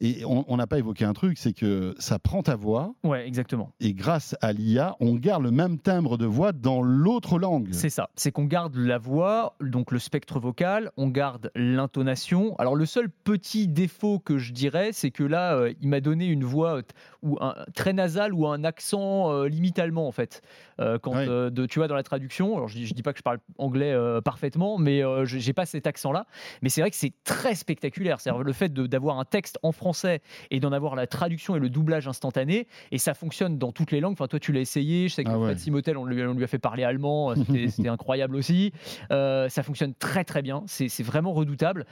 [0.00, 2.94] Et on n'a pas évoqué un truc, c'est que ça prend ta voix.
[3.04, 3.70] Ouais, exactement.
[3.80, 7.68] Et grâce à l'IA, on garde le même timbre de voix dans l'autre langue.
[7.72, 8.08] C'est ça.
[8.16, 12.56] C'est qu'on garde la voix, donc le spectre vocal, on garde l'intonation.
[12.56, 16.24] Alors le seul petit défaut que je dirais, c'est que là, euh, il m'a donné
[16.26, 16.80] une voix
[17.22, 20.40] ou un, très nasale ou un accent euh, limite allemand en fait.
[20.78, 23.38] quand de, tu vois dans la traduction, alors je, je dis pas que je parle
[23.58, 26.26] anglais parfaitement, mais euh, je j'ai pas cet accent-là.
[26.62, 28.20] Mais c'est vrai que c'est très spectaculaire.
[28.20, 31.68] C'est le fait d'avoir un texte en français et d'en avoir la traduction et le
[31.68, 32.66] doublage instantané.
[32.92, 34.14] Et ça fonctionne dans toutes les langues.
[34.14, 35.08] Enfin, toi, tu l'as essayé.
[35.08, 37.34] Je sais que ah Fred Simotel, on lui, on lui, a fait parler allemand.
[37.68, 38.72] C'était incroyable aussi.
[39.10, 40.62] Euh, ça fonctionne très très bien.
[40.66, 41.86] C'est vraiment redoutable.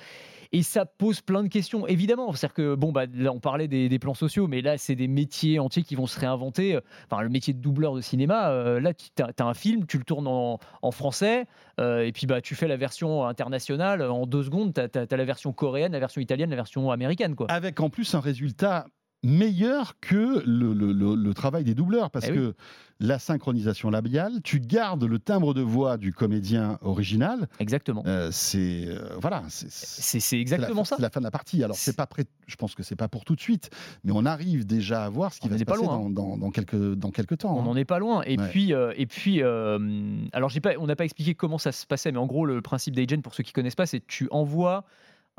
[0.53, 2.33] Et ça pose plein de questions, évidemment.
[2.33, 5.59] C'est-à-dire que, bon, bah, là, on parlait des, plans sociaux, mais là, c'est des métiers
[5.59, 6.79] entiers qui vont se réinventer.
[7.11, 10.05] Enfin, le métier de doubleur de cinéma, euh, là, tu as, un film, tu le
[10.05, 11.47] tournes en, français,
[11.81, 14.03] euh, et puis bah, tu fais la version internationale.
[14.03, 17.35] En deux secondes, tu as, la version coréenne, la version italienne, la version américaine.
[17.35, 17.47] Quoi.
[17.51, 18.87] Avec en plus un résultat
[19.23, 22.55] meilleur que le, travail des doubleurs parce eh que
[23.01, 27.49] la synchronisation labiale, tu gardes le timbre de voix du comédien original.
[27.59, 28.05] Exactement.
[28.07, 30.97] Euh, c'est euh, voilà, c'est exactement ça.
[30.97, 31.63] C'est la fin de la partie.
[31.65, 32.25] Alors c'est pas prêt.
[32.47, 33.71] Je pense que c'est pas pour tout de suite,
[34.05, 37.11] mais on arrive déjà à voir ce qui va se passer dans, dans, quelques dans
[37.11, 37.57] quelques temps.
[37.57, 38.23] On n'en est pas loin.
[38.23, 41.87] Et puis euh, et puis alors j'ai pas, on n'a pas expliqué comment ça se
[41.87, 44.85] passait, mais en gros le principe d'Agent pour ceux qui connaissent pas, c'est tu envoies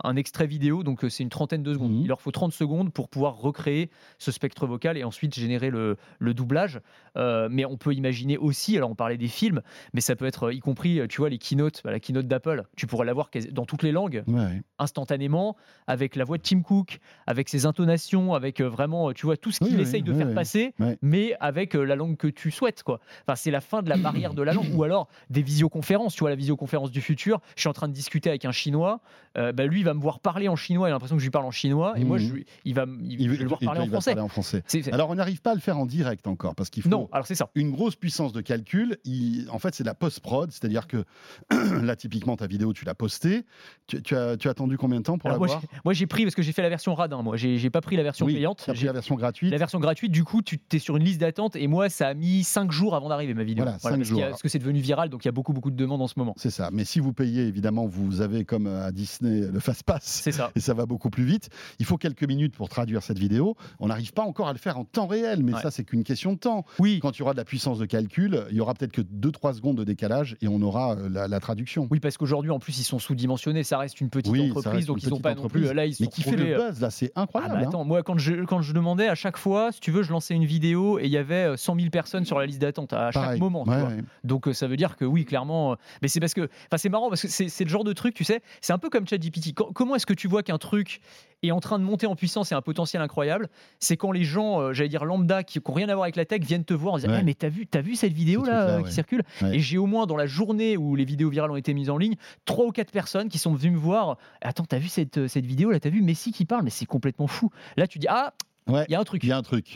[0.03, 1.91] un extrait vidéo, donc euh, c'est une trentaine de secondes.
[1.91, 2.01] Mhm.
[2.01, 5.97] Il leur faut 30 secondes pour pouvoir recréer ce spectre vocal et ensuite générer le,
[6.19, 6.81] le doublage.
[7.15, 9.61] Euh, mais on peut imaginer aussi, alors on parlait des films,
[9.93, 12.63] mais ça peut être euh, y compris, tu vois, les keynotes, bah, la keynote d'Apple,
[12.75, 14.63] tu pourrais l'avoir dans toutes les langues Ouais.
[14.79, 19.51] instantanément, avec la voix de Tim Cook, avec ses intonations, avec vraiment, tu vois, tout
[19.51, 22.83] ce qu'il oui, essaye de oui, faire passer, mais avec la langue que tu souhaites,
[22.83, 22.99] quoi.
[23.27, 26.21] Enfin, c'est la fin de la barrière de la langue, ou alors des visioconférences, tu
[26.21, 27.41] vois, la visioconférence du futur.
[27.55, 29.01] Je suis en train de discuter avec un Chinois,
[29.37, 31.25] euh, bah, lui, il va me voir parler en chinois, il a l'impression que je
[31.27, 32.23] lui parle en chinois, et moi, Mhm.
[32.25, 32.33] je,
[32.65, 34.11] il va, il, Il, je vais le voir parler en français.
[34.11, 34.63] parler en français.
[34.67, 36.89] C'est- c'est- Alors, on n'arrive pas à le faire en direct encore parce qu'il faut
[36.89, 37.49] non, alors c'est ça.
[37.55, 38.97] une grosse puissance de calcul.
[39.05, 41.03] Il- en fait, c'est la post-prod, c'est-à-dire que
[41.81, 43.45] là, typiquement, ta vidéo, tu l'as postée.
[43.87, 46.07] Tu, tu as, tu as attendu combien de temps pour Alors, moi, j'ai- moi, j'ai
[46.07, 47.21] pris parce que j'ai fait la version radin.
[47.21, 48.59] Moi, j'ai pas pris la version Oui, payante.
[48.65, 49.51] pris J'ai- la version gratuite.
[49.51, 52.13] La version gratuite, du coup, tu es sur une liste d'attente et moi, ça a
[52.13, 53.63] mis 5 jours avant d'arriver ma vidéo.
[53.65, 54.21] Voilà, parce, a- jours.
[54.21, 56.13] parce que c'est devenu viral, donc il y a beaucoup, beaucoup de demandes en ce
[56.17, 56.33] moment.
[56.37, 56.69] C'est ça.
[56.71, 59.59] Mais si vous payez, évidemment, vous avez comme à Disney le
[60.01, 60.51] C'est ça.
[60.55, 61.49] Et ça va beaucoup plus vite.
[61.79, 63.55] Il faut quelques minutes pour traduire cette vidéo.
[63.79, 65.61] On n'arrive pas encore à le faire en temps réel, mais Ouais.
[65.61, 66.65] ça, c'est qu'une question de temps.
[66.79, 66.99] Oui.
[67.01, 69.53] Quand il y aura de la puissance de calcul, il y aura peut-être que 2-3
[69.55, 71.87] secondes de décalage et on aura euh, la, la traduction.
[71.91, 73.63] Oui, parce qu'aujourd'hui, en plus, ils sont sous-dimensionnés.
[73.63, 75.73] Ça reste une petite Oui, entreprise, donc ils n'ont pas non plus.
[75.73, 77.53] Là, ils se Mais sont qui fait le euh, buzz, là, c'est Ah incroyable.
[77.55, 77.67] bah hein.
[77.67, 80.33] attends, moi quand je, quand je demandais à chaque fois, si tu veux, je lançais
[80.33, 83.11] une vidéo et il y avait euh, 100 000 personnes sur la liste d'attente à
[83.11, 83.63] chaque moment.
[83.67, 83.97] Ouais, ouais.
[84.23, 85.73] Donc euh, ça veut dire que oui, clairement.
[85.73, 87.93] euh, Mais c'est parce que, enfin c'est marrant parce que c'est c'est le genre de
[87.93, 89.53] truc, tu sais, c'est un peu comme ChatGPT.
[89.65, 91.01] Co- Comment est-ce que tu vois qu'un truc
[91.41, 93.49] est en train de monter en puissance et un potentiel incroyable?
[93.79, 96.25] C'est quand les gens, euh, j'allais dire lambda, qui n'ont rien à voir avec la
[96.25, 97.19] tech, viennent te voir en disant, Ouais.
[97.21, 98.83] Eh, mais t'as vu, t'as vu cette vidéo là euh, ouais.
[98.83, 99.23] qui circule?
[99.41, 99.55] Ouais.
[99.57, 101.97] Et j'ai au moins dans la journée où les vidéos virales ont été mises en
[101.97, 104.17] ligne, trois ou quatre personnes qui sont venues me voir.
[104.41, 105.79] Attends, t'as vu cette, euh, cette vidéo là?
[105.79, 107.49] T'as vu Messi qui parle Mais c'est complètement fou.
[107.77, 108.33] Là, tu dis ah,
[108.67, 109.23] il y a un truc.
[109.23, 109.75] Il y a un truc.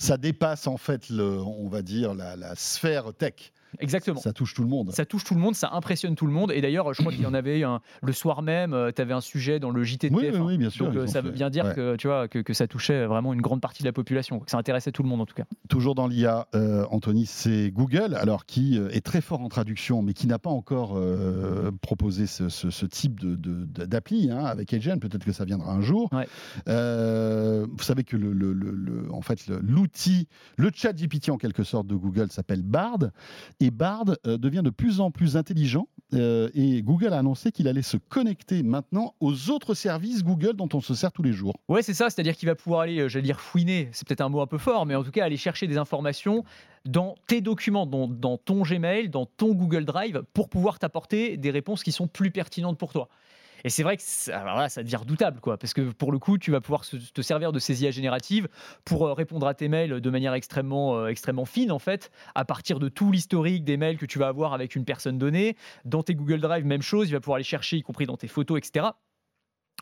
[0.00, 3.52] Ça dépasse en fait, le, on va dire, la, la sphère tech.
[3.80, 4.20] Exactement.
[4.20, 4.90] Ça touche tout le monde.
[4.92, 6.52] Ça touche tout le monde, ça impressionne tout le monde.
[6.52, 9.20] Et d'ailleurs, je crois qu'il y en avait un, le soir même, tu avais un
[9.20, 10.40] sujet dans le JT de Oui, oui, TF1.
[10.42, 10.86] oui, bien sûr.
[10.86, 11.74] Donc euh, ça veut bien dire Ouais.
[11.74, 14.50] que, tu vois, que, que ça touchait vraiment une grande partie de la population, que
[14.50, 15.44] ça intéressait tout le monde en tout cas.
[15.68, 20.02] Toujours dans l'IA, euh, Anthony, c'est Google, alors qui euh, est très fort en traduction,
[20.02, 24.30] mais qui n'a pas encore euh, proposé ce, ce- ce type de- de- de- d'appli
[24.30, 24.98] hein, avec Agent.
[24.98, 26.08] Peut-être que ça viendra un jour.
[26.12, 26.26] Ouais.
[26.68, 31.36] Euh, vous savez que le, le- le- le- en fait, l'outil, le, chat GPT en
[31.38, 32.98] quelque sorte de Google s'appelle Bard,
[33.60, 35.88] et Bard euh, devient de plus en plus intelligent.
[36.14, 40.68] euh, et Google a annoncé qu'il allait se connecter maintenant aux autres services Google dont
[40.72, 41.54] on se sert tous les jours.
[41.68, 44.28] Ouais, c'est ça, c'est-à-dire qu'il va pouvoir aller, euh, j'allais dire fouiner, c'est peut-être un
[44.28, 46.44] mot un peu fort, mais en tout cas aller chercher des informations
[46.84, 51.50] dans tes documents, dans, dans ton Gmail, dans ton Google Drive, pour pouvoir t'apporter des
[51.50, 53.08] réponses qui sont plus pertinentes pour toi.
[53.64, 56.18] Et c'est vrai que ça, alors là, ça devient redoutable, quoi, parce que pour le
[56.18, 58.48] coup, tu vas pouvoir se- te servir de ces IA génératives
[58.84, 62.44] pour euh, répondre à tes mails de manière extrêmement, euh, extrêmement fine, en fait, à
[62.44, 65.56] partir de tout l'historique des mails que tu vas avoir avec une personne donnée.
[65.84, 68.28] Dans tes Google Drive, même chose, il va pouvoir les chercher, y compris dans tes
[68.28, 68.86] photos, etc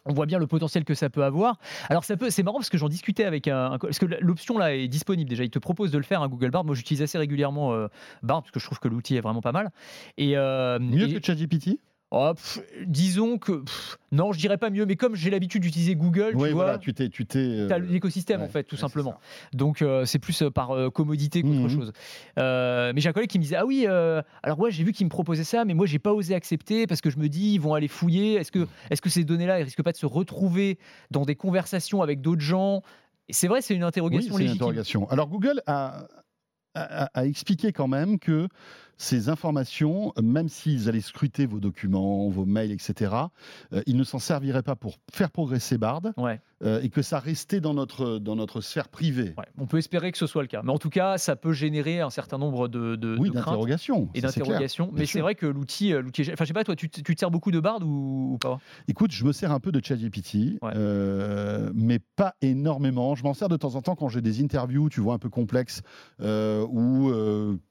[0.08, 1.58] on voit bien le potentiel que ça peut avoir.
[1.88, 4.56] Alors ça peut, c'est marrant parce que j'en discutais avec un, un parce que l'option
[4.56, 5.42] là est disponible déjà.
[5.42, 6.64] Il te propose de le faire un Google Bard.
[6.64, 7.88] Moi j'utilise assez régulièrement euh,
[8.22, 9.70] Bard parce que je trouve que l'outil est vraiment pas mal.
[10.16, 11.80] Et euh, Mieux et- que ChatGPT?
[12.10, 15.94] Oh, pff, disons que pff, non, je dirais pas mieux, mais comme j'ai l'habitude d'utiliser
[15.96, 16.64] Google, Oui, tu vois.
[16.64, 17.08] voilà, tu t'es.
[17.08, 19.14] Tu t'es euh, l'écosystème en fait, tout ouais, simplement.
[19.52, 21.70] Donc euh, c'est plus euh, par euh, commodité qu'autre Mhm.
[21.70, 21.92] chose.
[22.36, 25.10] Mais j'ai un collègue qui me disait ah oui, alors ouais j'ai vu qu'il me
[25.10, 27.74] proposait ça, mais moi j'ai pas osé accepter parce que je me dis ils vont
[27.74, 28.34] aller fouiller.
[28.34, 30.78] Est-ce que est-ce que ces données-là elles risquent pas de se retrouver
[31.10, 32.82] dans des conversations avec d'autres gens?
[33.28, 35.08] Et C'est vrai, c'est une Oui, interrogation c'est une interrogation.
[35.10, 36.06] Alors Google a,
[36.74, 38.48] a- a expliqué quand même que
[38.98, 43.12] ces informations, même s'ils allaient scruter vos documents, vos mails, etc.,
[43.72, 47.18] euh, ils ne s'en serviraient pas pour faire progresser Bard Ouais, euh, et que ça
[47.18, 49.34] restait dans notre, dans notre sphère privée.
[49.36, 49.44] ouais.
[49.58, 52.00] On peut espérer que ce soit le cas, mais en tout cas ça peut générer
[52.00, 54.08] un certain nombre de, de, oui, de craintes d'interrogation.
[54.14, 54.90] et d'interrogations.
[54.92, 55.22] Mais c'est sûr.
[55.22, 57.50] vrai que l'outil, euh, l'outil, enfin je sais pas toi, tu, tu te sers beaucoup
[57.50, 58.58] de Bard ou, ou pas?
[58.88, 60.72] Écoute, je me sers un peu de ChatGPT, Ouais.
[60.74, 63.14] euh, mais pas énormément.
[63.14, 65.28] Je m'en sers de temps en temps quand j'ai des interviews, tu vois, un peu
[65.30, 65.82] complexes,
[66.20, 67.10] ou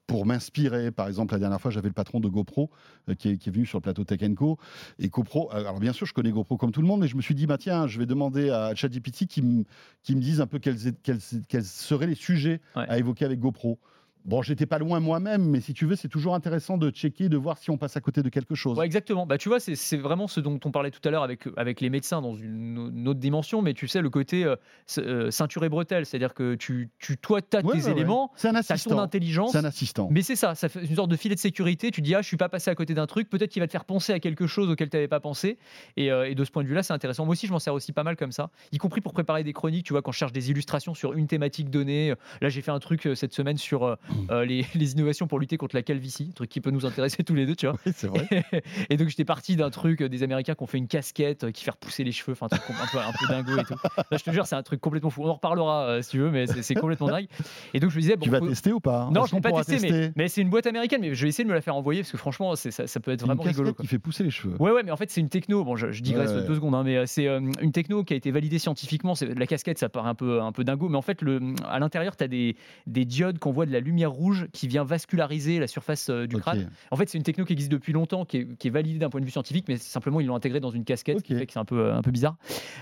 [0.06, 0.90] pour m'inspirer.
[0.90, 2.70] Par exemple, la dernière fois, j'avais le patron de GoPro
[3.08, 4.58] euh, qui, est, qui est venu sur le plateau Tech Co.
[4.98, 7.16] Et GoPro, euh, alors bien sûr, je connais GoPro comme tout le monde, mais je
[7.16, 9.64] me suis dit, bah tiens, je vais demander à ChatGPT qui me
[10.02, 12.86] qui me dise un peu quels, quels, quels seraient les sujets Ouais.
[12.88, 13.78] à évoquer avec GoPro.
[14.26, 17.36] Bon, j'étais pas loin moi-même, mais si tu veux, c'est toujours intéressant de checker, de
[17.36, 18.76] voir si on passe à côté de quelque chose.
[18.76, 19.24] Ouais, exactement.
[19.24, 21.90] Bah, tu vois, c'est- vraiment ce dont on parlait tout à l'heure avec, avec les
[21.90, 24.56] médecins dans une, une autre dimension, mais tu sais, le côté euh,
[24.98, 28.32] euh, ceinture et bretelle, c'est-à-dire que tu, tu toi, tu as Ouais, tes ouais, éléments,
[28.36, 30.08] tu as ton intelligence, C'est un assistant.
[30.10, 31.92] mais c'est ça, ça fait une sorte de filet de sécurité.
[31.92, 33.72] Tu dis, ah, je suis pas passé à côté d'un truc, peut-être qu'il va te
[33.72, 35.56] faire penser à quelque chose auquel tu n'avais pas pensé.
[35.96, 37.24] Et, euh, et de ce point de vue-là, c'est intéressant.
[37.26, 39.52] Moi aussi, je m'en sers aussi pas mal comme ça, y compris pour préparer des
[39.52, 39.86] chroniques.
[39.86, 42.12] Tu vois, quand je cherche des illustrations sur une thématique donnée.
[42.40, 43.94] Là, j'ai fait un truc cette semaine sur, euh,
[44.30, 47.22] euh, les, les innovations pour lutter contre la calvitie, un truc qui peut nous intéresser
[47.24, 47.76] tous les deux, tu vois.
[47.86, 48.26] Oui, c'est vrai.
[48.90, 51.50] Et donc j'étais parti d'un truc euh, des Américains qui ont fait une casquette euh,
[51.50, 53.74] qui fait repousser les cheveux, enfin un truc un peu, un peu dingo et tout.
[54.10, 55.22] Là, je te jure, c'est un truc complètement fou.
[55.24, 57.26] On en reparlera euh, si tu veux, mais c'est c'est complètement dingue.
[57.74, 59.36] Et donc je me disais, bon, tu vas faut- tester ou pas non, Est-ce je
[59.36, 61.28] ne qu'on l'ai pas testé, mais, tester mais c'est une boîte américaine, mais je vais
[61.28, 63.26] essayer de me la faire envoyer parce que franchement, c'est- ça, ça peut être une
[63.28, 63.64] vraiment rigolo.
[63.64, 63.82] casquette quoi.
[63.82, 64.54] qui fait pousser les cheveux.
[64.60, 65.64] Ouais, ouais, mais en fait, c'est une techno.
[65.64, 66.46] Bon, je, je digresse Ouais, ouais.
[66.46, 69.14] deux secondes, hein, mais c'est euh, une techno qui a été validée scientifiquement.
[69.14, 71.78] C'est la casquette, ça paraît un peu un peu dingo, mais en fait, le, à
[71.78, 75.58] l'intérieur, tu as des, des diodes qui envoient de la lumière rouge qui vient vasculariser
[75.58, 76.70] la surface euh, du crâne.
[76.90, 79.10] En fait, c'est une techno qui existe depuis longtemps, qui est, qui est validée d'un
[79.10, 81.46] point de vue scientifique, mais simplement ils l'ont intégrée dans une casquette, ce qui fait
[81.46, 82.36] que c'est un peu un peu bizarre.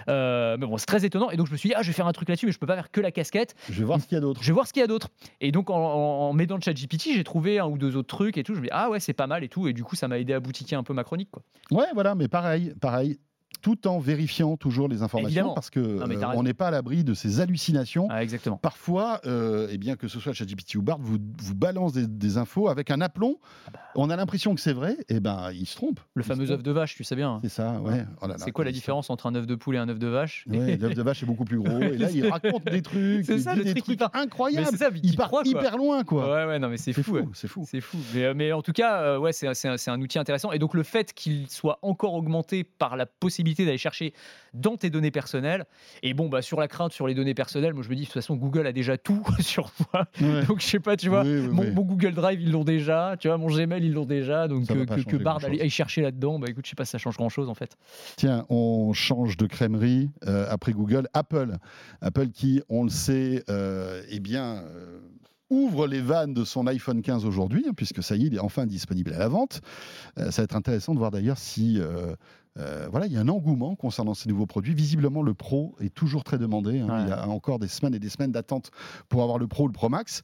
[0.08, 1.30] Euh, mais bon, c'est très étonnant.
[1.30, 2.58] Et donc je me suis dit, ah, je vais faire un truc là-dessus, mais je
[2.58, 3.54] peux pas faire que la casquette.
[3.68, 4.42] Je vais voir ce qu'il y a d'autre.
[4.42, 5.08] Je vais voir ce qu'il y a d'autre.
[5.40, 8.36] Et donc, en, en, en m'aidant de ChatGPT, j'ai trouvé un ou deux autres trucs
[8.38, 8.54] et tout.
[8.54, 9.68] Je me dis, ah ouais, c'est pas mal et tout.
[9.68, 11.30] Et du coup, ça m'a aidé à boutiquer un peu ma chronique.
[11.30, 11.42] Quoi.
[11.70, 13.18] Ouais, voilà, mais pareil, pareil.
[13.64, 15.54] Tout en vérifiant toujours les informations Évidemment.
[15.54, 18.08] parce que Non, euh, on n'est pas à l'abri de ces hallucinations.
[18.10, 18.58] Ah, exactement.
[18.58, 22.36] Parfois, euh, eh bien que ce soit ChatGPT ou Bard, vous, vous balance des, des
[22.36, 23.38] infos avec un aplomb.
[23.94, 25.98] On a l'impression que c'est vrai, et ben il se trompe.
[26.12, 27.38] Le fameux œuf de vache, tu sais bien.
[27.42, 28.04] C'est ça, ouais.
[28.20, 30.44] Oh C'est quoi la différence entre un œuf de poule et un œuf de vache.
[30.46, 31.78] Ouais, L'œuf de vache est beaucoup plus gros.
[31.78, 34.10] Et là, il raconte des trucs, C'est il ça, dit le des trucs part.
[34.12, 34.76] Incroyables.
[34.76, 36.24] ça, il il part croit, hyper loin, quoi.
[36.30, 37.18] Ouais, ouais, non, mais c'est fou.
[37.32, 37.64] c'est fou.
[37.66, 37.96] C'est fou.
[38.34, 40.52] Mais, en tout cas, euh, ouais, c'est un outil intéressant.
[40.52, 44.12] Et donc, le fait qu'il soit encore augmenté par la possibilité d'aller chercher
[44.54, 45.66] dans tes données personnelles,
[46.02, 48.06] et bon, bah, sur la crainte sur les données personnelles, moi je me dis, de
[48.06, 50.06] toute façon, Google a déjà tout sur moi.
[50.20, 50.44] Ouais.
[50.46, 51.70] Donc, je sais pas, tu vois, Oui, oui, mon, oui.
[51.70, 53.16] mon Google Drive, ils l'ont déjà.
[53.18, 54.48] Tu vois, mon Gmail, ils l'ont déjà.
[54.48, 56.92] Donc, va que, que, Bard aille aille chercher là-dedans, bah écoute, je sais pas si
[56.92, 57.76] ça change grand-chose en fait.
[58.16, 61.08] Tiens, on change de crèmerie euh, après Google.
[61.12, 61.56] Apple,
[62.00, 65.00] Apple qui, on le sait, euh, eh bien, euh,
[65.50, 68.40] ouvre les vannes de son iPhone 15 aujourd'hui, hein, puisque ça y est, il est
[68.40, 69.60] enfin disponible à la vente.
[70.18, 72.14] Euh, ça va être intéressant de voir d'ailleurs si, euh,
[72.58, 74.74] euh, voilà, il y a un engouement concernant ces nouveaux produits.
[74.74, 76.80] Visiblement, le Pro est toujours très demandé.
[76.80, 76.86] hein.
[76.88, 77.02] Ouais.
[77.02, 78.70] Il y a encore des semaines et des semaines d'attente
[79.08, 80.22] pour avoir le Pro ou le Pro Max.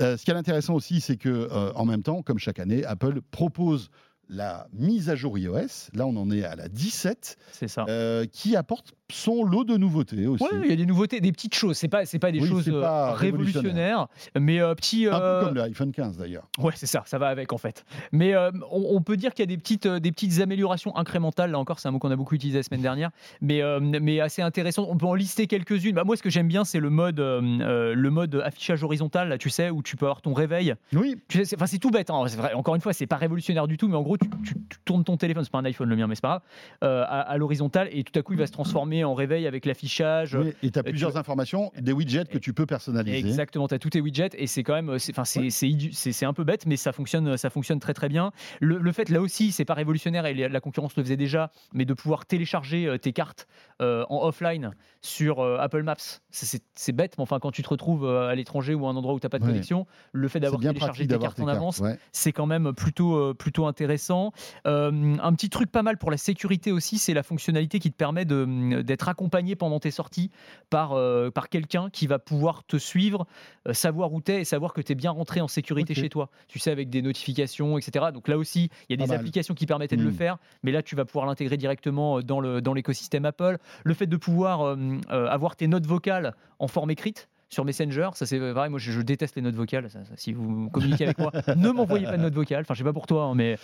[0.00, 2.84] Euh, ce qui est intéressant aussi, c'est que euh, en même temps, comme chaque année,
[2.84, 3.90] Apple propose
[4.28, 5.90] la mise à jour iOS.
[5.94, 7.84] Là, on en est à la 17, C'est ça.
[7.88, 10.42] euh, qui apporte son lot de nouveautés aussi.
[10.42, 11.76] Ouais, il y a des nouveautés, des petites choses.
[11.76, 14.08] C'est pas, c'est pas des Oui, choses euh, révolutionnaires,
[14.38, 15.06] mais euh, petits.
[15.06, 16.48] Un euh, peu comme le iPhone 15 d'ailleurs.
[16.58, 17.84] Ouais, c'est ça, ça va avec en fait.
[18.12, 20.96] Mais euh, on, on peut dire qu'il y a des petites, euh, des petites améliorations
[20.96, 21.50] incrémentales.
[21.52, 23.10] Là encore, c'est un mot qu'on a beaucoup utilisé la semaine dernière,
[23.40, 24.86] mais, euh, mais assez intéressant.
[24.88, 25.94] On peut en lister quelques-unes.
[25.94, 29.28] Bah, moi, ce que j'aime bien, c'est le mode, euh, euh, le mode affichage horizontal.
[29.28, 30.74] Là, tu sais, où tu peux avoir ton réveil.
[30.92, 32.10] Oui, Tu sais, c'est, enfin, c'est tout bête.
[32.10, 32.54] hein, vrai.
[32.54, 35.04] Encore une fois, c'est pas révolutionnaire du tout, mais en gros, tu, tu- tu tournes
[35.04, 36.42] ton téléphone, c'est pas un iPhone le mien, mais c'est pas grave,
[36.84, 39.64] euh, à, à l'horizontale et tout à coup, il va se transformer en réveil avec
[39.66, 40.34] l'affichage.
[40.34, 43.18] oui, et tu as tu plusieurs informations, des widgets que tu peux personnaliser.
[43.18, 46.26] Exactement, tu as tous tes widgets et c'est quand même, c'est, enfin, c'est, Ouais.
[46.26, 48.32] un peu bête, mais ça fonctionne, ça fonctionne très très bien.
[48.60, 51.84] Le, le fait là aussi, c'est pas révolutionnaire et la concurrence le faisait déjà, mais
[51.84, 53.46] de pouvoir télécharger euh, tes cartes
[53.80, 54.70] euh, en offline
[55.02, 55.94] sur euh, Apple Maps,
[56.30, 59.14] c'est, bête, mais enfin quand tu te retrouves euh, à l'étranger ou à un endroit
[59.14, 59.50] où t'as pas de Ouais.
[59.50, 61.98] connexion, le fait d'avoir téléchargé tes cartes tes en avance, ouais.
[62.12, 63.66] c'est quand même plutôt, euh, plutôt
[64.06, 64.32] intéressant.
[64.66, 67.96] Euh, un petit truc pas mal pour la sécurité aussi, c'est la fonctionnalité qui te
[67.96, 70.30] permet de- d'être accompagné pendant tes sorties
[70.70, 73.26] par, euh, par quelqu'un qui va pouvoir te suivre,
[73.68, 76.08] euh, savoir où tu es et savoir que tu es bien rentré en sécurité chez
[76.08, 76.28] toi.
[76.48, 78.06] Tu sais, avec des notifications, etc.
[78.12, 79.20] Donc là aussi, il y a Pas des mal.
[79.20, 80.14] applications qui permettaient de le Mm.
[80.14, 83.58] faire, mais là, tu vas pouvoir l'intégrer directement euh, dans l'écosystème Apple.
[83.84, 84.76] Le fait de pouvoir euh,
[85.10, 87.28] euh, avoir tes notes vocales en forme écrite.
[87.48, 89.88] Sur Messenger, ça c'est vrai, moi je, je déteste les notes vocales.
[89.88, 92.62] ça- ça, si vous communiquez avec moi, ne m'envoyez pas de notes vocales.
[92.62, 93.56] Enfin, je sais pas pour toi, hein, mais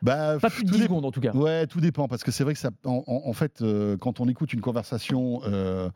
[0.00, 0.94] Bah, pas plus de tout 10 dépend.
[0.94, 1.32] secondes en tout cas.
[1.32, 4.54] Ouais, tout dépend parce que c'est vrai que ça, en fait, euh, quand on écoute
[4.54, 5.90] une conversation euh,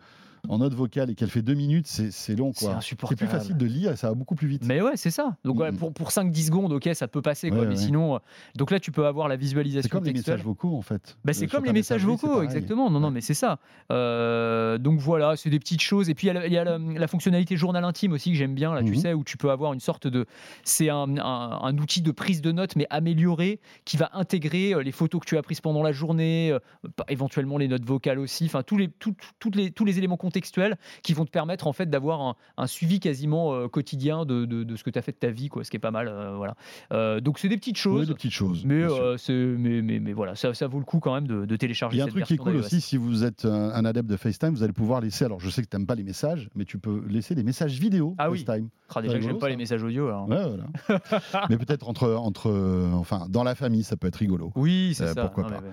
[0.48, 2.66] en note vocale et qu'elle fait deux minutes, c'est long, C'est.
[2.81, 4.64] C'est plus facile de lire et ça va beaucoup plus vite.
[4.66, 5.37] Mais ouais, c'est ça.
[5.44, 5.78] Donc ouais, Mhm.
[5.78, 8.16] pour, pour 5-10 secondes, ok, ça peut passer, quoi, Ouais, mais sinon.
[8.16, 8.18] euh,
[8.57, 11.16] Donc là, tu peux avoir la visualisation C'est comme les messages vocaux, en fait.
[11.24, 12.90] Bah, Euh, c'est sur comme les messages vocaux, exactement.
[12.90, 13.59] Non, non, mais c'est ça.
[13.92, 16.11] Euh, donc voilà, c'est des petites choses.
[16.11, 18.31] Et puis il y a, la, il y a la- la fonctionnalité journal intime aussi
[18.33, 18.96] que j'aime bien, là, tu Mhm.
[18.96, 20.26] sais, où tu peux avoir une sorte de.
[20.64, 24.83] C'est un, un- un outil de prise de notes, mais amélioré, qui va intégrer euh,
[24.83, 26.59] les photos que tu as prises pendant la journée, euh,
[27.09, 30.77] éventuellement les notes vocales aussi, enfin tous les, tout- toutes les, tous les éléments contextuels
[31.03, 34.64] qui vont te permettre en fait d'avoir un, un suivi quasiment euh, quotidien de, de-
[34.64, 36.09] de ce que tu as fait de ta vie, quoi, ce qui est pas mal.
[36.09, 36.55] euh, voilà.
[36.92, 38.09] Euh, donc c'est des petites choses.
[38.09, 38.64] des petites choses.
[38.64, 38.87] Mais,
[39.29, 41.99] mais, mais, mais voilà, ça, ça vaut le coup quand même de, de télécharger Il
[41.99, 44.16] y a un truc qui est cool aussi, si vous êtes un, un adepte de
[44.16, 46.64] FaceTime, vous allez pouvoir laisser, alors je sais que tu n'aimes pas les messages, mais
[46.64, 48.45] tu peux laisser des messages vidéo Ah oui.
[48.45, 48.68] FaceTime.
[48.95, 50.09] Ah, déjà que rigolo, j'aime pas les messages audio.
[50.09, 50.29] alors.
[50.29, 50.37] Ouais,
[50.88, 51.01] voilà.
[51.51, 52.51] mais peut-être entre, entre,
[52.95, 54.53] enfin, dans la famille, ça peut être rigolo.
[54.55, 55.23] Oui, c'est ça.
[55.23, 55.57] pourquoi Non, pas.
[55.62, 55.71] ouais.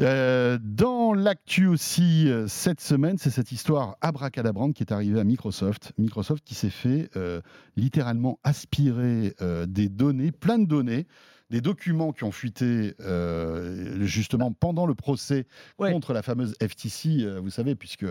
[0.00, 5.92] Euh, dans l'actu aussi, cette semaine, c'est cette histoire abracadabrante qui est arrivée à Microsoft.
[5.98, 7.40] Microsoft qui s'est fait euh,
[7.76, 11.06] littéralement aspirer euh, des données, plein de données,
[11.48, 15.46] des documents qui ont fuité euh, justement pendant le procès
[15.78, 15.92] Ouais.
[15.92, 18.04] contre la fameuse FTC, vous savez, puisque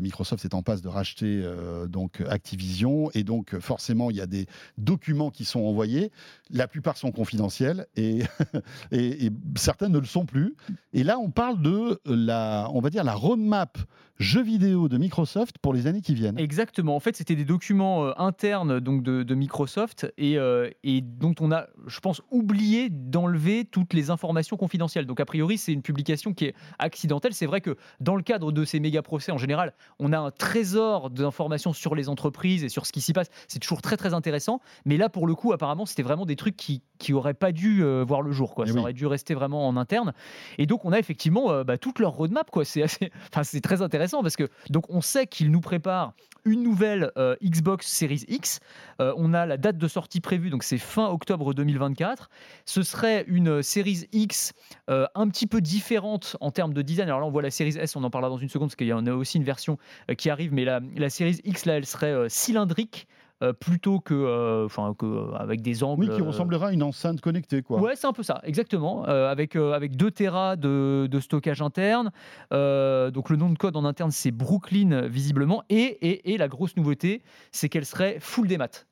[0.00, 4.28] Microsoft est en passe de racheter euh, donc Activision, et donc forcément il y a
[4.28, 4.46] des
[4.78, 6.12] documents qui sont envoyés.
[6.50, 8.22] La plupart sont confidentiels et,
[8.92, 10.54] et, et certains ne le sont plus.
[10.92, 13.78] Et là, on parle de la, on va dire la roadmap
[14.18, 16.38] jeux vidéo de Microsoft pour les années qui viennent.
[16.38, 16.96] Exactement.
[16.96, 21.52] En fait, c'était des documents euh, internes donc de, Microsoft et, euh, et dont on
[21.52, 25.06] a, je pense, oublié d'enlever toutes les informations confidentielles.
[25.06, 27.34] Donc, a priori, c'est une publication qui est accidentelle.
[27.34, 30.30] C'est vrai que dans le cadre de ces méga procès, en général, on a un
[30.30, 33.28] trésor d'informations sur les entreprises et sur ce qui s'y passe.
[33.48, 34.60] C'est toujours très, très intéressant.
[34.84, 37.82] Mais là, pour le coup, apparemment, c'était vraiment des trucs qui qui auraient pas dû
[37.82, 38.54] euh, voir le jour.
[38.54, 38.64] Quoi.
[38.66, 38.80] Eh Ça oui.
[38.80, 40.12] aurait dû rester vraiment en interne.
[40.58, 42.50] Et donc, on a effectivement euh, bah, toute leur roadmap.
[42.50, 42.64] Quoi.
[42.64, 43.10] C'est, assez...
[43.32, 46.12] enfin, c'est très intéressant parce que donc, on sait qu'ils nous préparent
[46.44, 48.60] une nouvelle euh, Xbox Series X.
[49.00, 52.30] Euh, on a la date de sortie prévue, donc c'est fin octobre 2024.
[52.64, 54.52] Ce serait une Series X
[54.88, 57.08] un petit peu différente en termes de design.
[57.08, 58.86] Alors là, on voit la Series S, on en parlera dans une seconde parce qu'il
[58.86, 59.78] y en a aussi une version
[60.16, 63.08] qui arrive, mais la, la Series X, là, elle serait cylindrique.
[63.42, 66.08] Euh, plutôt que, euh, enfin, euh, avec des angles.
[66.08, 67.80] Oui, qui ressemblera à une enceinte connectée, quoi.
[67.80, 69.04] Ouais, c'est un peu ça, exactement.
[69.04, 72.10] avec, avec 2 Tera de, de stockage interne.
[72.50, 75.62] Donc le nom de code en interne, c'est Brooklyn, visiblement.
[75.68, 77.22] Et, et, et la grosse nouveauté,
[77.52, 78.86] c'est qu'elle serait full des maths.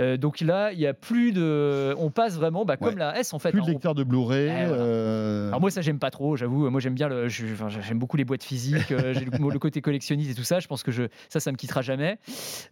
[0.00, 1.94] Euh, donc là, il y a plus de.
[1.98, 2.98] On passe vraiment bah, comme Ouais.
[2.98, 3.52] la S en fait.
[3.52, 3.64] Plus hein.
[3.64, 4.48] de On- lecteur de Blu-ray.
[4.48, 4.82] Eh, voilà.
[4.82, 6.68] euh, alors moi ça j'aime pas trop, j'avoue.
[6.68, 9.80] Moi j'aime bien le, enfin, j'aime beaucoup les boîtes physiques, euh, j'ai le, le côté
[9.80, 10.58] collectionniste et tout ça.
[10.58, 12.18] Je pense que je, ça ça me quittera jamais.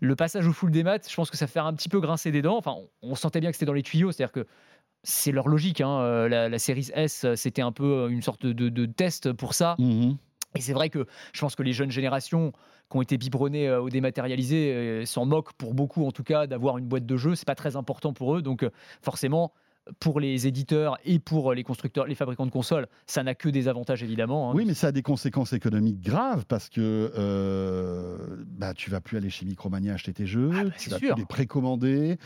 [0.00, 2.32] Le passage au full des maths, je pense que ça fait un petit peu grincer
[2.32, 2.56] des dents.
[2.58, 4.46] Enfin on, on sentait bien que c'était dans les tuyaux, c'est-à-dire que
[5.04, 5.80] c'est leur logique.
[5.80, 6.28] hein.
[6.28, 9.76] La, la série S c'était un peu une sorte de, de- de test pour ça.
[9.78, 10.16] mhm.
[10.54, 12.52] Et c'est vrai que je pense que les jeunes générations
[12.90, 16.46] qui ont été biberonnées euh, au dématérialisé euh, s'en moquent pour beaucoup, en tout cas,
[16.46, 17.34] d'avoir une boîte de jeux.
[17.34, 18.42] C'est pas très important pour eux.
[18.42, 19.52] Donc, euh, forcément,
[19.98, 23.66] pour les éditeurs et pour les constructeurs, les fabricants de consoles, ça n'a que des
[23.68, 24.50] avantages évidemment.
[24.50, 24.54] hein.
[24.54, 28.16] Oui, mais ça a des conséquences économiques graves parce que euh,
[28.46, 31.14] bah, tu vas plus aller chez Micromania acheter tes jeux, Ah bah, tu vas sûr.
[31.14, 32.18] plus les précommander,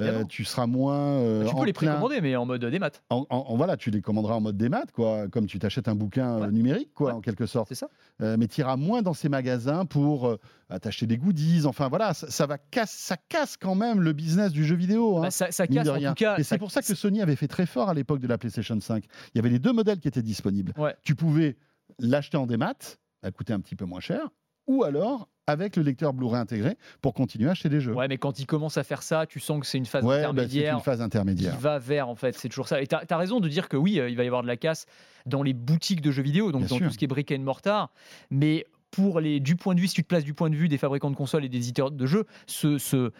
[0.00, 0.96] euh, tu seras moins.
[1.18, 3.02] euh, tu peux les plein- précommander, mais en mode des maths.
[3.10, 5.94] En, en- en- voilà, tu les commanderas en mode démat, quoi, comme tu t'achètes un
[5.94, 6.50] bouquin euh, Ouais.
[6.52, 7.16] numérique, quoi, Ouais.
[7.18, 7.68] en quelque sorte.
[7.68, 7.88] C'est ça
[8.20, 10.36] Euh, mais tu iras moins dans ces magasins pour
[10.72, 11.62] euh, t'acheter des goodies.
[11.66, 15.18] Enfin voilà, ça, ça va casse, ça casse quand même le business du jeu vidéo.
[15.18, 15.22] hein.
[15.22, 16.36] Bah, ça, casse en tout cas.
[16.38, 18.78] Et c'est pour ça que Sony avait fait très fort à l'époque de la PlayStation
[18.80, 19.04] 5.
[19.34, 20.72] Il y avait les deux modèles qui étaient disponibles.
[20.76, 20.94] Ouais.
[21.02, 21.56] Tu pouvais
[21.98, 22.74] l'acheter en démat,
[23.22, 24.28] ça coûtait un petit peu moins cher,
[24.66, 27.92] ou alors avec le lecteur Blu-ray intégré pour continuer à acheter des jeux.
[27.92, 30.10] Ouais, mais quand ils commencent à faire ça, tu sens que c'est une phase Ouais,
[30.10, 30.74] bah, c'est intermédiaire.
[30.76, 31.58] une phase qui intermédiaire.
[31.58, 33.98] va vers en fait c'est toujours ça et tu as, raison de dire que oui
[33.98, 34.86] euh, il va y avoir de la casse
[35.26, 36.86] dans les boutiques de jeux vidéo donc Bien dans sûr.
[36.86, 37.90] tout ce qui est brick and mortar
[38.30, 40.68] mais pour les, du point de vue, si tu te places du point de vue
[40.68, 43.10] des fabricants de consoles et des éditeurs de jeux, se, se, euh,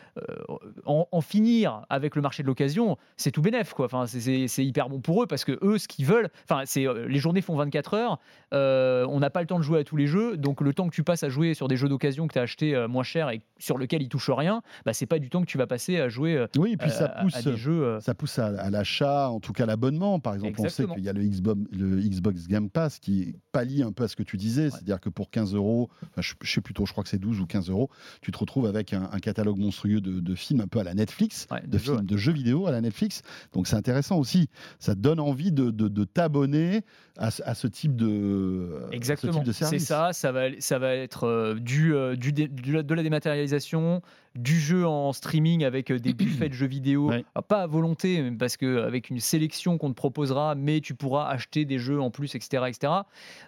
[0.85, 3.73] en, en finir avec le marché de l'occasion, c'est tout bénef.
[3.73, 3.87] Quoi.
[3.87, 7.09] Enfin, c'est- hyper bon pour eux parce que eux, ce qu'ils veulent, enfin, c'est euh,
[7.09, 8.19] les journées font 24 heures,
[8.53, 10.89] euh, on n'a pas le temps de jouer à tous les jeux, donc le temps
[10.89, 13.31] que tu passes à jouer sur des jeux d'occasion que tu as acheté moins cher
[13.31, 15.99] et sur lequel ils touchent rien, bah, c'est pas du temps que tu vas passer
[15.99, 17.35] à jouer Oui, et puis ça pousse.
[17.37, 17.99] à des jeux.
[18.01, 20.21] Ça pousse à, à l'achat, en tout cas l'abonnement.
[20.21, 20.89] Par exemple, Exactement.
[20.89, 24.05] on sait qu'il y a le Xbox, le Xbox Game Pass qui pallie un peu
[24.05, 24.69] à ce que tu disais.
[24.71, 27.41] C'est-à-dire que pour 15 euros, enfin, je, je sais plutôt, je crois que c'est 12
[27.41, 30.67] ou 15 euros, tu te retrouves avec un, un catalogue monstrueux de, de films un
[30.67, 33.23] peu à la Netflix, Ouais, de jeux, films, de jeux vidéo à la Netflix.
[33.53, 34.49] Donc c'est intéressant aussi.
[34.79, 36.83] Ça te donne envie de, de- de t'abonner
[37.19, 39.85] à, ce- à ce type de, ce Exactement, type de c'est service.
[39.87, 44.03] ça, ça va, ça va être euh, du, euh, du dé- du- de la dématérialisation,
[44.35, 47.25] du jeu en streaming avec euh, des buffets de jeux vidéo, Ouais.
[47.35, 51.29] Alors, pas à volonté, parce que avec une sélection qu'on te proposera, mais tu pourras
[51.29, 52.65] acheter des jeux en plus, etc.
[52.69, 52.93] etc.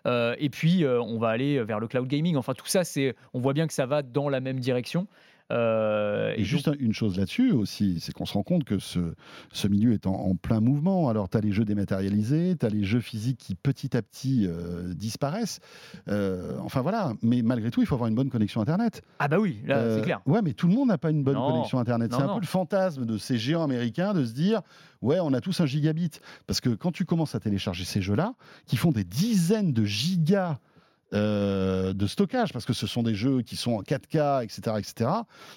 [0.06, 2.36] Euh, et puis, euh, on va aller vers le cloud gaming.
[2.36, 5.06] Enfin, tout ça, c'est, on voit bien que ça va dans la même direction.
[5.52, 9.14] Euh, Et juste un- une chose là-dessus aussi, c'est qu'on se rend compte que ce,
[9.52, 11.08] ce milieu est en, en plein mouvement.
[11.10, 14.46] Alors, tu as les jeux dématérialisés, tu as les jeux physiques qui petit à petit
[14.48, 15.60] euh, disparaissent.
[16.08, 19.02] Euh, enfin voilà, mais malgré tout, il faut avoir une bonne connexion Internet.
[19.18, 20.20] ah bah oui, là, c'est clair.
[20.26, 22.12] Ouais, mais tout le monde n'a pas une bonne Non, connexion Internet.
[22.14, 22.34] C'est un non.
[22.36, 24.62] peu le fantasme de ces géants américains de se dire
[25.02, 26.10] ouais, on a tous un gigabit.
[26.46, 28.34] Parce que quand tu commences à télécharger ces jeux-là,
[28.66, 30.58] qui font des dizaines de gigas
[31.14, 35.10] euh, de stockage, parce que ce sont des jeux qui sont en 4K, etc., etc.,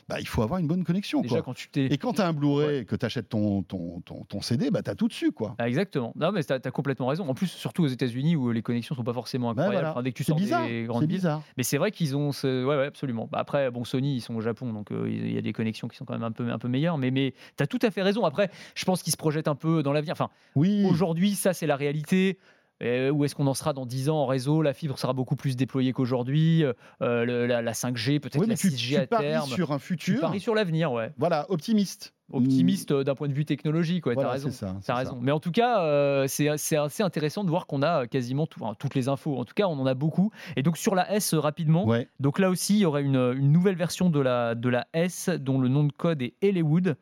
[0.08, 1.22] bah, il faut avoir une bonne connexion.
[1.22, 1.44] Déjà, quoi.
[1.44, 4.24] quand tu t'es Et quand tu as un Blu-ray, que tu achètes ton, ton, ton,
[4.26, 5.32] ton CD, bah, tu as tout dessus.
[5.32, 5.56] quoi.
[5.58, 6.14] Ah, exactement.
[6.16, 7.28] Non, mais tu as, complètement raison.
[7.28, 9.74] En plus, surtout aux États-Unis où les connexions sont pas forcément Bah, incroyables.
[9.76, 9.92] voilà.
[9.92, 10.68] Enfin, dès que tu sors bizarre.
[10.68, 11.18] des grandes villes.
[11.18, 11.42] bizarre.
[11.58, 12.64] Mais c'est vrai qu'ils ont ce...
[12.66, 13.28] ouais, ouais, absolument.
[13.32, 15.88] Bah, après, bon, Sony, ils sont au Japon, donc euh, il y a des connexions
[15.88, 16.98] qui sont quand même un peu, un peu meilleures.
[16.98, 18.26] Mais, mais tu as tout à fait raison.
[18.26, 20.12] Après, je pense qu'ils se projettent un peu dans l'avenir.
[20.14, 20.86] Enfin, Oui.
[20.90, 22.38] aujourd'hui, ça, c'est la réalité.
[22.84, 24.62] Euh, où est-ce qu'on en sera dans 10 ans en réseau?
[24.62, 26.64] La fibre sera beaucoup plus déployée qu'aujourd'hui.
[27.02, 29.50] Euh, la, la 5G, peut-être Oui, la mais tu, 6G tu à paries terme.
[29.50, 30.22] sur un Tu futur.
[30.22, 31.12] paries sur l'avenir, ouais.
[31.18, 32.14] Voilà, optimiste.
[32.32, 34.06] Optimiste euh, d'un point de vue technologique.
[34.06, 34.52] Ouais, Voilà, t'as raison.
[34.52, 35.12] ça, c'est raison.
[35.12, 35.18] ça.
[35.22, 38.62] Mais en tout cas, euh, c'est c'est assez intéressant de voir qu'on a quasiment tout-
[38.62, 39.38] enfin, toutes les infos.
[39.38, 40.32] En tout cas, on en a beaucoup.
[40.56, 41.86] Et donc sur la S euh, rapidement.
[41.86, 42.08] Ouais.
[42.20, 45.30] Donc là aussi, il y aurait une, une nouvelle version de la, de la S
[45.30, 46.96] dont le nom de code est Hollywood,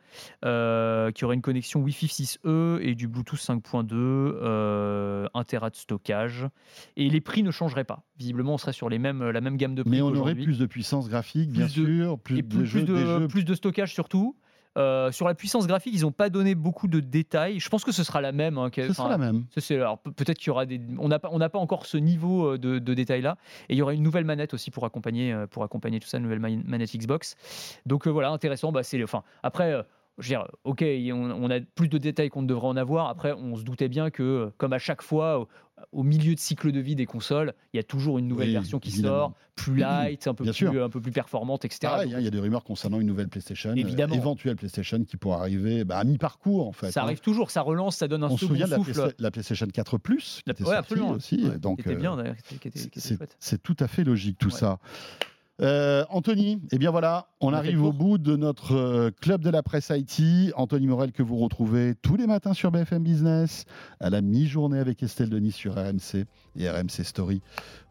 [0.43, 5.75] euh, qui aurait une connexion Wi-Fi 6E et du Bluetooth 5.2, euh, 1 Tera de
[5.75, 6.47] stockage.
[6.97, 8.03] Et les prix ne changeraient pas.
[8.17, 9.91] Visiblement, on serait sur les mêmes, la même gamme de prix.
[9.91, 12.65] Mais on aurait plus de puissance graphique, bien Plus de- sûr, plus, et de plus,
[12.65, 13.27] jeux, plus de, des jeux.
[13.27, 14.35] plus de stockage surtout.
[14.77, 17.59] Euh, sur la puissance graphique, ils n'ont pas donné beaucoup de détails.
[17.59, 18.57] Je pense que ce sera la même.
[18.57, 19.45] hein, Ce sera la même.
[19.97, 20.81] peut-être qu'il y aura des.
[20.99, 23.37] On n'a pas, on pas encore ce niveau euh, de, de détail là.
[23.69, 26.17] Et il y aura une nouvelle manette aussi pour accompagner, euh, pour accompagner tout ça,
[26.17, 27.35] une nouvelle ma- manette Xbox.
[27.85, 28.71] Donc euh, voilà, intéressant.
[28.71, 29.71] Bah, c'est, enfin, après.
[29.71, 29.83] euh,
[30.17, 33.09] je veux dire, ok, on, on a plus de détails qu'on ne devrait en avoir.
[33.09, 35.47] Après, on se doutait bien que, comme à chaque fois, au,
[35.91, 38.53] au milieu de cycle de vie des consoles, il y a toujours une nouvelle Oui,
[38.53, 39.15] version qui évidemment.
[39.17, 40.83] sort, plus light, un peu, Bien plus, sûr.
[40.83, 41.79] un peu plus performante, etc.
[41.83, 45.17] Pareil, hein, il y a des rumeurs concernant une nouvelle PlayStation, euh, éventuelle PlayStation qui
[45.17, 46.91] pourra arriver bah, à mi-parcours en fait.
[46.91, 47.03] ça hein.
[47.03, 48.91] arrive toujours, ça relance, ça donne un On se souvient de la, souffle.
[48.93, 51.09] Playsta- la PlayStation 4 Plus qui La- était ouais, sortie absolument.
[51.11, 51.45] aussi.
[51.45, 52.35] Ouais, donc, était euh, bien d'ailleurs,
[53.39, 54.53] c'est tout à fait logique tout Ouais.
[54.59, 54.79] ça.
[55.61, 59.63] Euh, Anthony, eh bien voilà, on, arrive au bout de notre euh, club de la
[59.63, 60.51] presse IT.
[60.55, 63.63] Anthony Morel que vous retrouvez tous les matins sur BFM Business,
[64.01, 66.25] à la mi-journée avec Estelle Denis sur RMC
[66.57, 67.41] et RMC Story.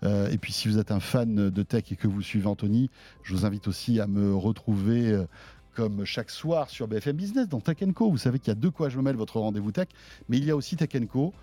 [0.02, 2.90] Euh, et puis si vous êtes un fan de tech et que vous suivez Anthony,
[3.22, 5.12] je vous invite aussi à me retrouver.
[5.12, 5.26] euh,
[5.74, 8.08] comme chaque soir sur BFM Business dans Tech Co.
[8.08, 9.88] Vous savez qu'il y a deux quoi je me mêle votre rendez-vous tech,
[10.28, 11.34] mais il y a aussi Tech Co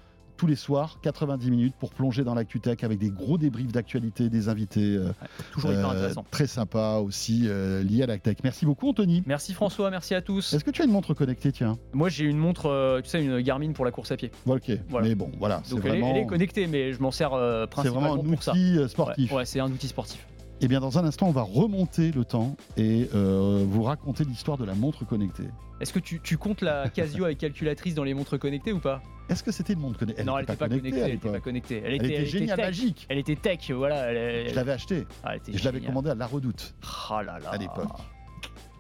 [0.42, 4.28] tous les soirs, 90 minutes pour plonger dans l'actu tech avec des gros débriefs d'actualité,
[4.28, 5.12] des invités euh,
[5.52, 6.26] Toujours hyper euh, intéressant.
[6.32, 8.38] très sympas aussi euh, liés à la tech.
[8.44, 9.22] Merci beaucoup Anthony.
[9.28, 10.52] Merci François, merci à tous.
[10.56, 11.78] Est-ce que tu as une montre connectée, tiens?
[11.94, 14.32] Moi j'ai une montre, tu sais, une Garmin pour la course à pied.
[14.48, 15.08] Ok, Voilà.
[15.10, 17.30] mais bon, voilà, c'est Donc elle, est- vraiment, elle est connectée, mais je m'en sers
[17.30, 18.54] c'est vraiment principalement un pour ça.
[18.54, 19.32] outil euh, Ouais, sportif.
[19.32, 20.26] Ouais, c'est un outil sportif.
[20.64, 24.58] Et bien dans un instant, on va remonter le temps et euh, vous raconter l'histoire
[24.60, 25.48] de la montre connectée.
[25.80, 29.02] Est-ce que tu, tu comptes la Casio avec calculatrice dans les montres connectées ou pas?
[29.30, 30.24] Est-ce que c'était une montre connectée?
[30.24, 31.00] Non, elle n'était pas connectée.
[31.00, 31.82] Elle était pas connectée.
[31.84, 33.08] Elle était géniale, magique.
[33.10, 34.12] Elle était tech, voilà.
[34.12, 35.86] Elle, Je l'avais acheté Ah, je l'avais géniale.
[35.88, 36.76] commandé à La Redoute
[37.10, 37.50] Ah là là.
[37.50, 37.90] à l'époque.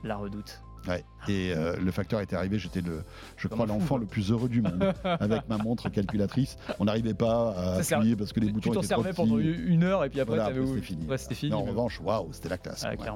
[0.03, 0.61] La redoute.
[0.87, 1.03] Ouais.
[1.27, 3.03] Et euh, le facteur était arrivé, j'étais le,
[3.37, 6.57] je crois, l'enfant le plus heureux du monde avec ma montre calculatrice.
[6.79, 9.15] On n'arrivait pas à Ça appuyer parce que les Tu boutons étaient trop servais petits.
[9.17, 11.05] pendant une heure et puis après, Voilà, c'était fini.
[11.07, 11.51] Ouais, c'était fini.
[11.51, 12.83] Mais en mais revanche, waouh, c'était la classe.
[12.85, 13.09] Ah, Ouais.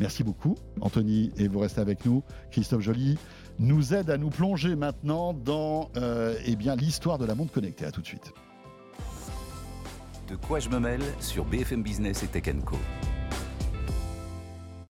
[0.00, 2.22] Merci beaucoup, Anthony, et vous restez avec nous.
[2.50, 3.18] Christophe Joly
[3.58, 7.84] nous aide à nous plonger maintenant dans euh, eh bien l'histoire de la montre connectée.
[7.84, 8.32] À tout de suite.
[10.28, 12.76] De quoi je me mêle sur BFM Business et Tech Co.